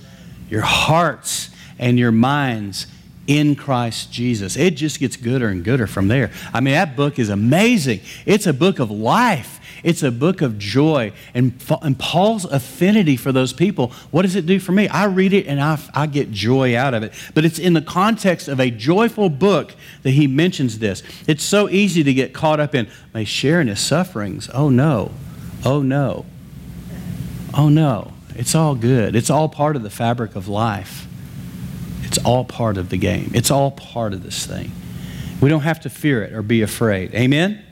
[0.49, 2.88] your hearts and your minds
[3.28, 4.57] in Christ Jesus.
[4.57, 6.32] It just gets gooder and gooder from there.
[6.53, 8.01] I mean, that book is amazing.
[8.26, 11.12] It's a book of life, it's a book of joy.
[11.34, 11.52] And,
[11.82, 14.88] and Paul's affinity for those people, what does it do for me?
[14.88, 17.12] I read it and I, I get joy out of it.
[17.34, 21.02] But it's in the context of a joyful book that he mentions this.
[21.26, 24.50] It's so easy to get caught up in, may share in his sufferings.
[24.52, 25.12] Oh, no.
[25.64, 26.26] Oh, no.
[27.54, 28.12] Oh, no.
[28.34, 29.16] It's all good.
[29.16, 31.06] It's all part of the fabric of life.
[32.04, 34.72] It's all part of the game, it's all part of this thing.
[35.40, 37.14] We don't have to fear it or be afraid.
[37.14, 37.64] Amen?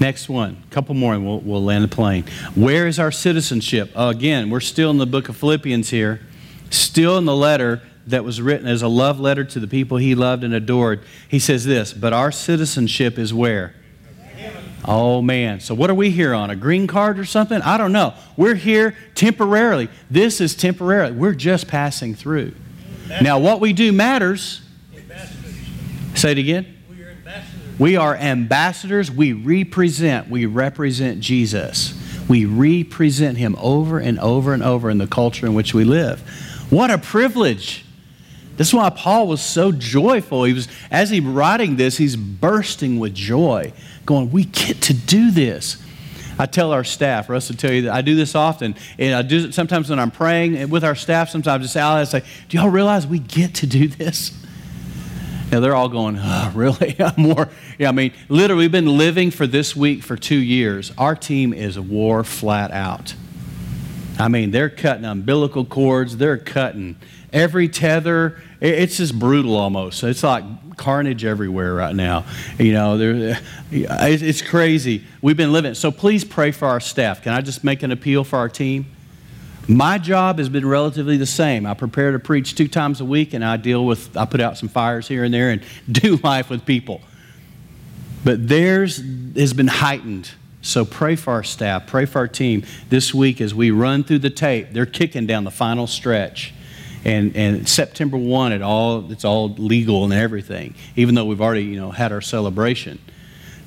[0.00, 2.24] Next one, a couple more and we'll, we'll land the plane.
[2.54, 3.92] Where is our citizenship?
[3.94, 6.20] Again, we're still in the book of Philippians here,
[6.70, 10.14] still in the letter that was written as a love letter to the people he
[10.14, 11.02] loved and adored.
[11.28, 13.74] He says this, but our citizenship is where?
[14.84, 15.60] Oh man.
[15.60, 16.50] So what are we here on?
[16.50, 17.62] A green card or something?
[17.62, 18.14] I don't know.
[18.36, 19.88] We're here temporarily.
[20.10, 21.12] This is temporary.
[21.12, 22.54] We're just passing through.
[23.22, 24.60] Now what we do matters.
[26.14, 26.73] Say it again.
[27.78, 29.10] We are ambassadors.
[29.10, 30.28] We represent.
[30.28, 32.00] We represent Jesus.
[32.28, 36.20] We represent him over and over and over in the culture in which we live.
[36.70, 37.84] What a privilege.
[38.56, 40.44] This is why Paul was so joyful.
[40.44, 43.72] He was, as he's writing this, he's bursting with joy
[44.06, 45.82] going, we get to do this.
[46.38, 49.22] I tell our staff, Russ will tell you that I do this often, and I
[49.22, 51.30] do it sometimes when I'm praying with our staff.
[51.30, 54.32] Sometimes I just say, I say, do y'all realize we get to do this?
[55.54, 56.96] Now they're all going, oh, really?
[57.16, 57.48] More?
[57.78, 60.90] Yeah, I mean, literally, we've been living for this week for two years.
[60.98, 63.14] Our team is war flat out.
[64.18, 66.96] I mean, they're cutting umbilical cords, they're cutting
[67.32, 68.42] every tether.
[68.60, 70.02] It's just brutal almost.
[70.02, 70.42] It's like
[70.76, 72.24] carnage everywhere right now.
[72.58, 72.98] You know,
[73.70, 75.04] it's crazy.
[75.22, 75.74] We've been living.
[75.74, 77.22] So please pray for our staff.
[77.22, 78.86] Can I just make an appeal for our team?
[79.66, 81.64] My job has been relatively the same.
[81.64, 84.58] I prepare to preach two times a week, and I deal with, I put out
[84.58, 87.00] some fires here and there and do life with people.
[88.24, 89.02] But theirs
[89.36, 90.30] has been heightened.
[90.60, 94.20] So pray for our staff, pray for our team this week as we run through
[94.20, 94.68] the tape.
[94.72, 96.54] They're kicking down the final stretch.
[97.04, 101.64] And, and September 1, it all, it's all legal and everything, even though we've already
[101.64, 102.98] you know, had our celebration.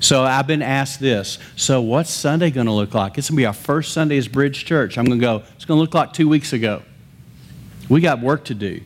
[0.00, 1.38] So I've been asked this.
[1.56, 3.18] So what's Sunday going to look like?
[3.18, 4.96] It's going to be our first Sunday as Bridge Church.
[4.96, 6.82] I'm going to go, it's going to look like two weeks ago.
[7.88, 8.80] We got work to do.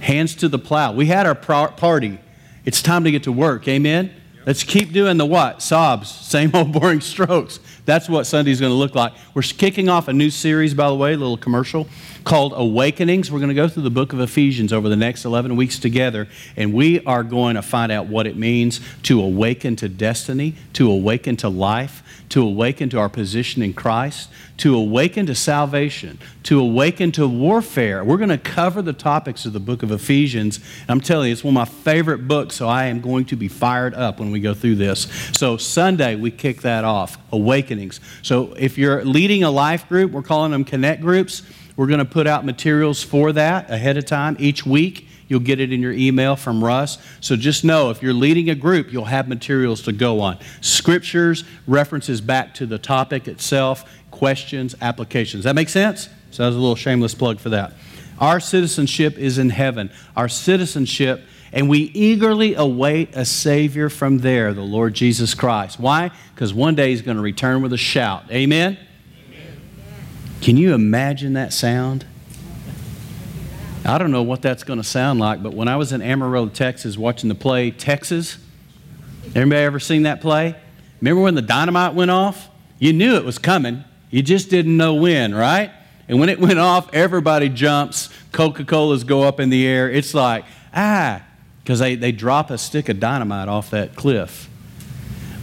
[0.00, 0.92] Hands to the plow.
[0.92, 2.18] We had our party.
[2.64, 3.68] It's time to get to work.
[3.68, 4.12] Amen?
[4.44, 5.62] Let's keep doing the what?
[5.62, 6.10] Sobs.
[6.10, 7.60] Same old boring strokes.
[7.84, 9.12] That's what Sunday's going to look like.
[9.34, 11.86] We're kicking off a new series, by the way, a little commercial
[12.24, 13.30] called Awakenings.
[13.30, 16.28] We're going to go through the book of Ephesians over the next 11 weeks together,
[16.56, 20.90] and we are going to find out what it means to awaken to destiny, to
[20.90, 26.60] awaken to life, to awaken to our position in Christ, to awaken to salvation, to
[26.60, 28.04] awaken to warfare.
[28.04, 30.60] We're going to cover the topics of the book of Ephesians.
[30.88, 33.48] I'm telling you, it's one of my favorite books, so I am going to be
[33.48, 35.08] fired up when we go through this.
[35.32, 38.00] So, Sunday, we kick that off Awakenings.
[38.22, 41.42] So, if you're leading a life group, we're calling them connect groups.
[41.82, 45.08] We're going to put out materials for that ahead of time each week.
[45.26, 46.96] You'll get it in your email from Russ.
[47.20, 50.38] So just know if you're leading a group, you'll have materials to go on.
[50.60, 55.42] Scriptures, references back to the topic itself, questions, applications.
[55.42, 56.08] That make sense?
[56.30, 57.72] So that was a little shameless plug for that.
[58.20, 59.90] Our citizenship is in heaven.
[60.16, 65.80] Our citizenship, and we eagerly await a Savior from there, the Lord Jesus Christ.
[65.80, 66.12] Why?
[66.32, 68.30] Because one day He's going to return with a shout.
[68.30, 68.78] Amen?
[70.42, 72.04] Can you imagine that sound?
[73.84, 76.48] I don't know what that's going to sound like, but when I was in Amarillo,
[76.48, 78.38] Texas, watching the play Texas,
[79.36, 80.56] everybody ever seen that play?
[81.00, 82.48] Remember when the dynamite went off?
[82.80, 83.84] You knew it was coming.
[84.10, 85.70] You just didn't know when, right?
[86.08, 88.08] And when it went off, everybody jumps.
[88.32, 89.88] Coca Colas go up in the air.
[89.88, 91.22] It's like, ah,
[91.62, 94.50] because they, they drop a stick of dynamite off that cliff.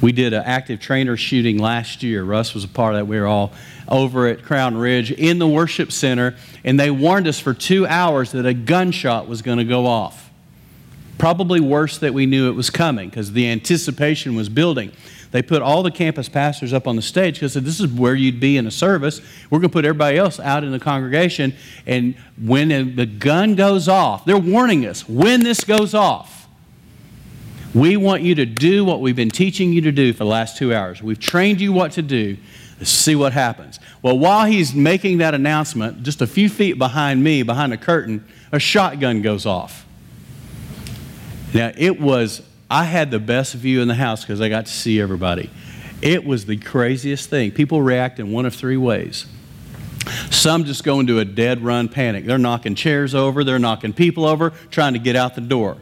[0.02, 2.24] We did an active trainer shooting last year.
[2.24, 3.06] Russ was a part of that.
[3.06, 3.52] We were all
[3.90, 8.32] over at Crown Ridge in the worship center, and they warned us for two hours
[8.32, 10.30] that a gunshot was going to go off.
[11.18, 14.92] Probably worse that we knew it was coming because the anticipation was building.
[15.32, 18.16] They put all the campus pastors up on the stage because said, This is where
[18.16, 19.22] you'd be in a service.
[19.50, 21.54] We're going to put everybody else out in the congregation.
[21.86, 26.48] And when the gun goes off, they're warning us when this goes off,
[27.76, 30.58] we want you to do what we've been teaching you to do for the last
[30.58, 31.04] two hours.
[31.04, 32.38] We've trained you what to do.
[32.82, 33.80] See what happens.
[34.02, 38.26] Well, while he's making that announcement, just a few feet behind me, behind a curtain,
[38.52, 39.86] a shotgun goes off.
[41.54, 44.72] Now, it was, I had the best view in the house because I got to
[44.72, 45.50] see everybody.
[46.02, 47.52] It was the craziest thing.
[47.52, 49.26] People react in one of three ways.
[50.32, 52.26] Some just go into a dead run panic.
[52.26, 55.78] They're knocking chairs over, they're knocking people over, trying to get out the door.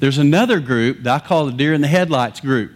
[0.00, 2.72] There's another group that I call the deer in the headlights group.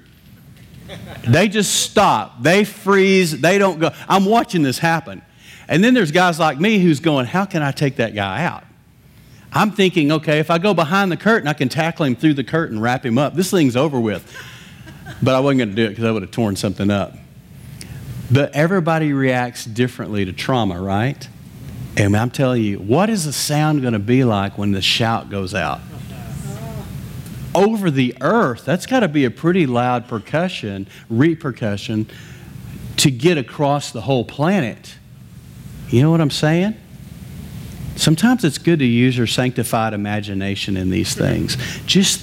[1.27, 2.43] They just stop.
[2.43, 3.41] They freeze.
[3.41, 3.91] They don't go.
[4.09, 5.23] I'm watching this happen.
[5.69, 8.65] And then there's guys like me who's going, How can I take that guy out?
[9.53, 12.45] I'm thinking, okay, if I go behind the curtain, I can tackle him through the
[12.45, 13.35] curtain, wrap him up.
[13.35, 14.37] This thing's over with.
[15.23, 17.15] But I wasn't going to do it because I would have torn something up.
[18.31, 21.27] But everybody reacts differently to trauma, right?
[21.97, 25.31] And I'm telling you, what is the sound going to be like when the shout
[25.31, 25.81] goes out?
[27.55, 32.09] Over the earth, that's got to be a pretty loud percussion, repercussion
[32.99, 34.97] to get across the whole planet.
[35.89, 36.77] You know what I'm saying?
[37.97, 41.57] Sometimes it's good to use your sanctified imagination in these things.
[41.87, 42.23] Just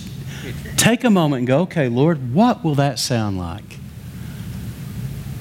[0.78, 3.80] take a moment and go, okay, Lord, what will that sound like?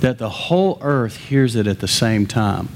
[0.01, 2.69] That the whole earth hears it at the same time.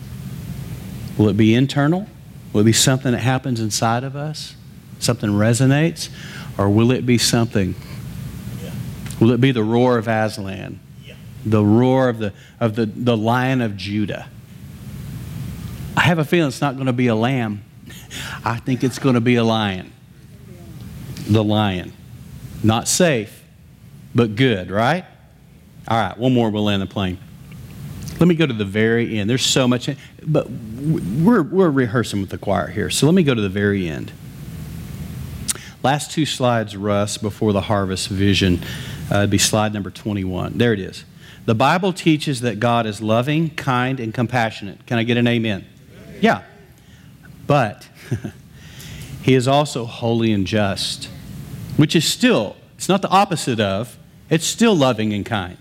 [1.17, 2.07] Will it be internal?
[2.53, 4.55] Will it be something that happens inside of us?
[5.01, 6.11] Something resonates?
[6.59, 7.77] Or will it be something?
[8.63, 8.73] Yeah.
[9.21, 10.81] Will it be the roar of Aslan?
[11.05, 11.15] Yeah.
[11.47, 14.29] The roar of, the, of the, the lion of Judah?
[15.97, 17.63] I have a feeling it's not going to be a lamb.
[18.45, 19.93] I think it's going to be a lion.
[21.29, 21.93] The lion.
[22.63, 23.45] Not safe,
[24.15, 25.05] but good, right?
[25.87, 27.19] All right, one more, we'll land the plane.
[28.19, 29.31] Let me go to the very end.
[29.31, 29.89] There's so much,
[30.27, 32.91] but we're, we're rehearsing with the choir here.
[32.91, 34.11] So let me go to the very end.
[35.83, 38.61] Last two slides, Russ, before the harvest vision.
[39.11, 40.59] Uh, it'd be slide number 21.
[40.59, 41.05] There it is.
[41.47, 44.85] The Bible teaches that God is loving, kind, and compassionate.
[44.87, 45.65] Can I get an amen?
[46.21, 46.43] Yeah.
[47.47, 47.89] But
[49.23, 51.09] he is also holy and just,
[51.77, 53.97] which is still, it's not the opposite of,
[54.29, 55.57] it's still loving and kind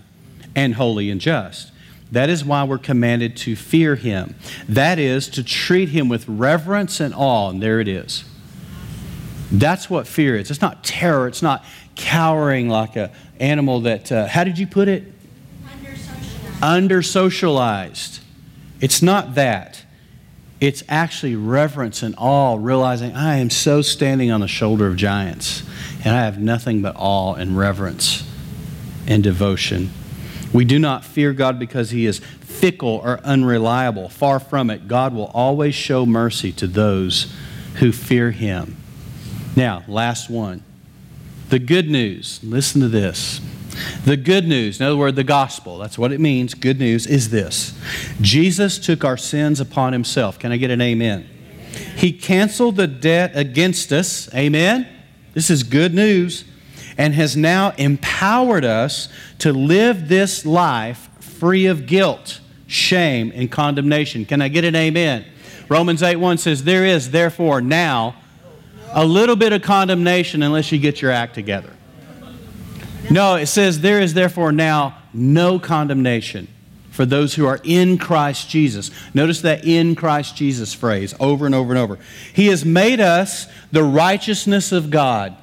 [0.54, 1.72] and holy and just.
[2.10, 4.34] That is why we're commanded to fear him.
[4.68, 7.50] That is to treat him with reverence and awe.
[7.50, 8.24] And there it is.
[9.50, 10.50] That's what fear is.
[10.50, 11.26] It's not terror.
[11.26, 15.04] It's not cowering like an animal that, uh, how did you put it?
[15.64, 16.62] Under socialized.
[16.62, 18.20] Under socialized.
[18.80, 19.84] It's not that.
[20.60, 25.62] It's actually reverence and awe, realizing I am so standing on the shoulder of giants,
[26.04, 28.28] and I have nothing but awe and reverence
[29.06, 29.90] and devotion.
[30.52, 34.08] We do not fear God because he is fickle or unreliable.
[34.08, 34.88] Far from it.
[34.88, 37.32] God will always show mercy to those
[37.76, 38.77] who fear him.
[39.58, 40.62] Now, last one.
[41.48, 42.38] The good news.
[42.44, 43.40] Listen to this.
[44.04, 46.54] The good news, in other words, the gospel, that's what it means.
[46.54, 47.76] Good news is this
[48.20, 50.38] Jesus took our sins upon himself.
[50.38, 51.28] Can I get an amen?
[51.96, 54.32] He canceled the debt against us.
[54.32, 54.86] Amen?
[55.34, 56.44] This is good news.
[56.96, 59.08] And has now empowered us
[59.40, 62.38] to live this life free of guilt,
[62.68, 64.24] shame, and condemnation.
[64.24, 65.24] Can I get an amen?
[65.68, 68.14] Romans 8 1 says, There is therefore now
[68.92, 71.72] a little bit of condemnation unless you get your act together.
[73.10, 76.48] No, it says, There is therefore now no condemnation
[76.90, 78.90] for those who are in Christ Jesus.
[79.14, 81.98] Notice that in Christ Jesus phrase over and over and over.
[82.32, 85.36] He has made us the righteousness of God,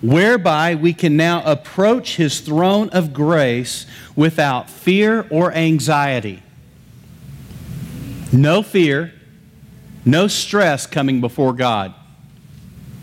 [0.00, 6.42] whereby we can now approach His throne of grace without fear or anxiety.
[8.32, 9.12] No fear,
[10.04, 11.94] no stress coming before God.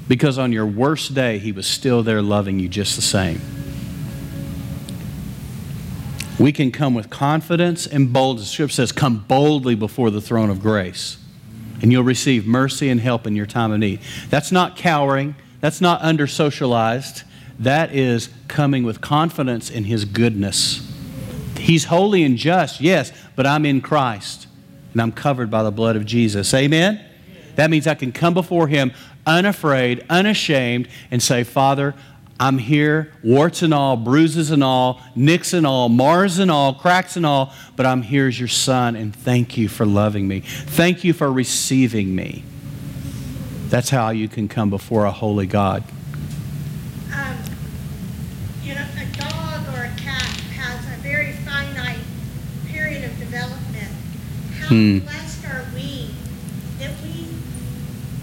[0.07, 3.41] Because on your worst day, He was still there loving you just the same
[6.39, 8.51] we can come with confidence and boldness.
[8.51, 11.17] Scripture says, Come boldly before the throne of grace,
[11.81, 13.99] and you'll receive mercy and help in your time of need.
[14.29, 17.23] That's not cowering, that's not under socialized.
[17.59, 20.87] That is coming with confidence in His goodness.
[21.57, 24.45] He's holy and just, yes, but I'm in Christ,
[24.93, 26.53] and I'm covered by the blood of Jesus.
[26.53, 27.03] Amen?
[27.57, 28.93] That means I can come before Him
[29.25, 31.93] unafraid, unashamed, and say, Father,
[32.39, 37.17] I'm here, warts and all, bruises and all, nicks and all, mars and all, cracks
[37.17, 40.41] and all, but I'm here as your son, and thank you for loving me.
[40.41, 42.43] Thank you for receiving me.
[43.69, 45.83] That's how you can come before a holy God.
[47.11, 47.37] Um,
[48.63, 50.21] you know, a dog or a cat
[50.55, 51.97] has a very finite
[52.67, 53.89] period of development.
[54.59, 54.99] How Hmm.
[54.99, 56.11] blessed are we
[56.79, 57.25] that we,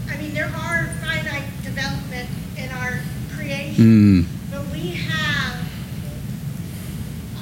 [0.08, 3.00] I mean, there are finite development in our
[3.36, 4.26] creation, Mm.
[4.50, 5.56] but we have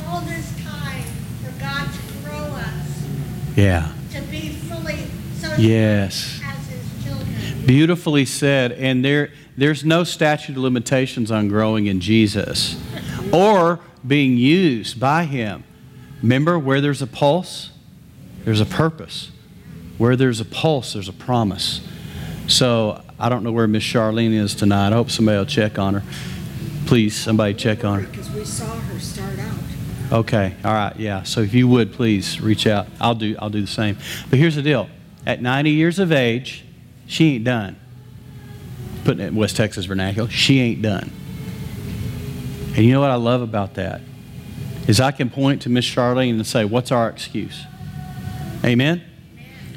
[0.07, 1.03] all this time
[1.45, 3.05] for God to grow us
[3.57, 3.93] Yeah.
[4.13, 4.99] to be fully
[5.59, 6.41] Yes.
[6.45, 7.67] as His children.
[7.67, 8.73] Beautifully said.
[8.73, 12.77] And there, there's no statute of limitations on growing in Jesus
[13.33, 15.65] or being used by Him.
[16.23, 17.71] Remember, where there's a pulse,
[18.45, 19.31] there's a purpose.
[19.99, 21.81] Where there's a pulse, there's a promise.
[22.47, 24.89] So I don't know where Miss Charlene is tonight.
[24.89, 26.03] I hope somebody will check on her.
[26.87, 28.07] Please, somebody check on her.
[28.09, 29.55] Because we saw her start out.
[30.11, 31.23] Okay, all right, yeah.
[31.23, 33.97] So if you would please reach out, I'll do I'll do the same.
[34.29, 34.91] But here's the deal:
[35.25, 36.65] at 90 years of age,
[37.07, 37.77] she ain't done.
[39.05, 41.13] Putting it in West Texas vernacular, she ain't done.
[42.75, 44.01] And you know what I love about that
[44.89, 47.67] is I can point to Miss Charlene and say, "What's our excuse?"
[48.65, 49.01] Amen.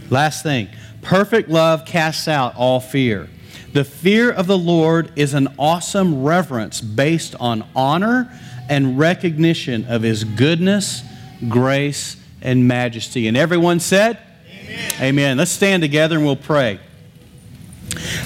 [0.10, 0.68] Last thing:
[1.04, 3.30] perfect love casts out all fear.
[3.76, 8.32] The fear of the Lord is an awesome reverence based on honor
[8.70, 11.04] and recognition of His goodness,
[11.50, 13.28] grace, and majesty.
[13.28, 14.18] And everyone said,
[14.50, 14.92] Amen.
[15.02, 15.38] Amen.
[15.38, 16.80] Let's stand together and we'll pray.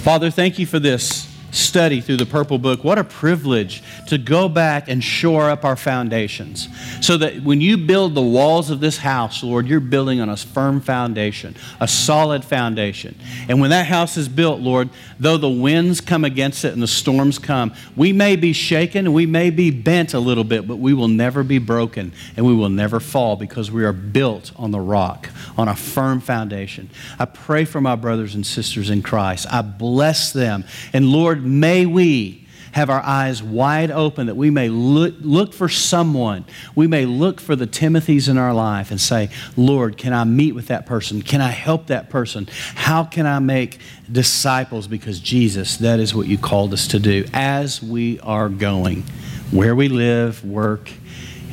[0.03, 2.83] Father, thank you for this study through the Purple Book.
[2.83, 6.69] What a privilege to go back and shore up our foundations
[7.01, 10.37] so that when you build the walls of this house, Lord, you're building on a
[10.37, 13.17] firm foundation, a solid foundation.
[13.47, 14.89] And when that house is built, Lord,
[15.19, 19.25] though the winds come against it and the storms come, we may be shaken we
[19.25, 22.69] may be bent a little bit, but we will never be broken and we will
[22.69, 26.89] never fall because we are built on the rock, on a firm foundation.
[27.17, 29.47] I pray for my brothers and sisters in Christ.
[29.51, 30.63] I bless them.
[30.93, 35.69] And Lord, may we have our eyes wide open that we may look, look for
[35.69, 36.45] someone.
[36.75, 40.53] We may look for the Timothys in our life and say, Lord, can I meet
[40.53, 41.21] with that person?
[41.21, 42.47] Can I help that person?
[42.75, 43.79] How can I make
[44.11, 44.87] disciples?
[44.87, 49.03] Because Jesus, that is what you called us to do as we are going,
[49.51, 50.91] where we live, work,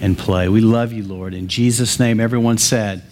[0.01, 0.49] and play.
[0.49, 1.33] We love you, Lord.
[1.33, 3.03] In Jesus' name, everyone said,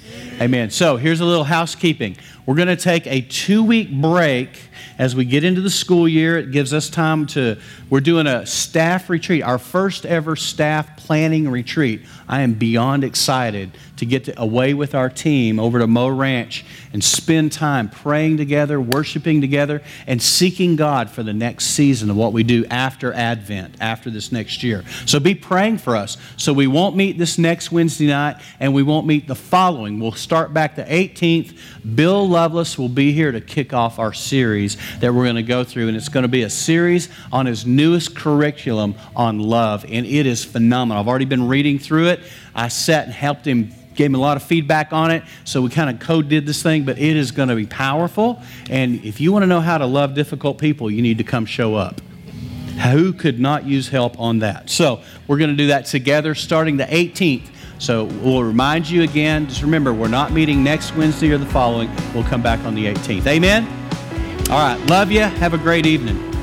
[0.41, 0.71] Amen.
[0.71, 2.17] So here's a little housekeeping.
[2.47, 4.51] We're going to take a two week break
[4.99, 6.39] as we get into the school year.
[6.39, 11.49] It gives us time to, we're doing a staff retreat, our first ever staff planning
[11.49, 12.03] retreat.
[12.29, 16.65] I am beyond excited to get to, away with our team over to Mo Ranch
[16.93, 22.17] and spend time praying together, worshiping together, and seeking God for the next season of
[22.17, 24.85] what we do after Advent, after this next year.
[25.07, 26.17] So be praying for us.
[26.37, 29.99] So we won't meet this next Wednesday night and we won't meet the following.
[29.99, 31.59] We'll start back the 18th.
[31.85, 35.65] Bill Lovelace will be here to kick off our series that we're going to go
[35.65, 40.07] through, and it's going to be a series on his newest curriculum on love, and
[40.07, 41.01] it is phenomenal.
[41.01, 42.21] I've already been reading through it.
[42.55, 45.23] I sat and helped him gave me a lot of feedback on it.
[45.45, 48.43] So we kind of code did this thing, but it is going to be powerful.
[48.69, 51.47] And if you want to know how to love difficult people, you need to come
[51.47, 52.01] show up.
[52.91, 54.69] Who could not use help on that?
[54.69, 57.49] So we're going to do that together starting the 18th.
[57.79, 59.47] So we'll remind you again.
[59.49, 61.91] Just remember, we're not meeting next Wednesday or the following.
[62.15, 63.27] We'll come back on the 18th.
[63.27, 63.67] Amen?
[64.51, 64.79] All right.
[64.89, 65.21] Love you.
[65.21, 66.34] Have a great evening.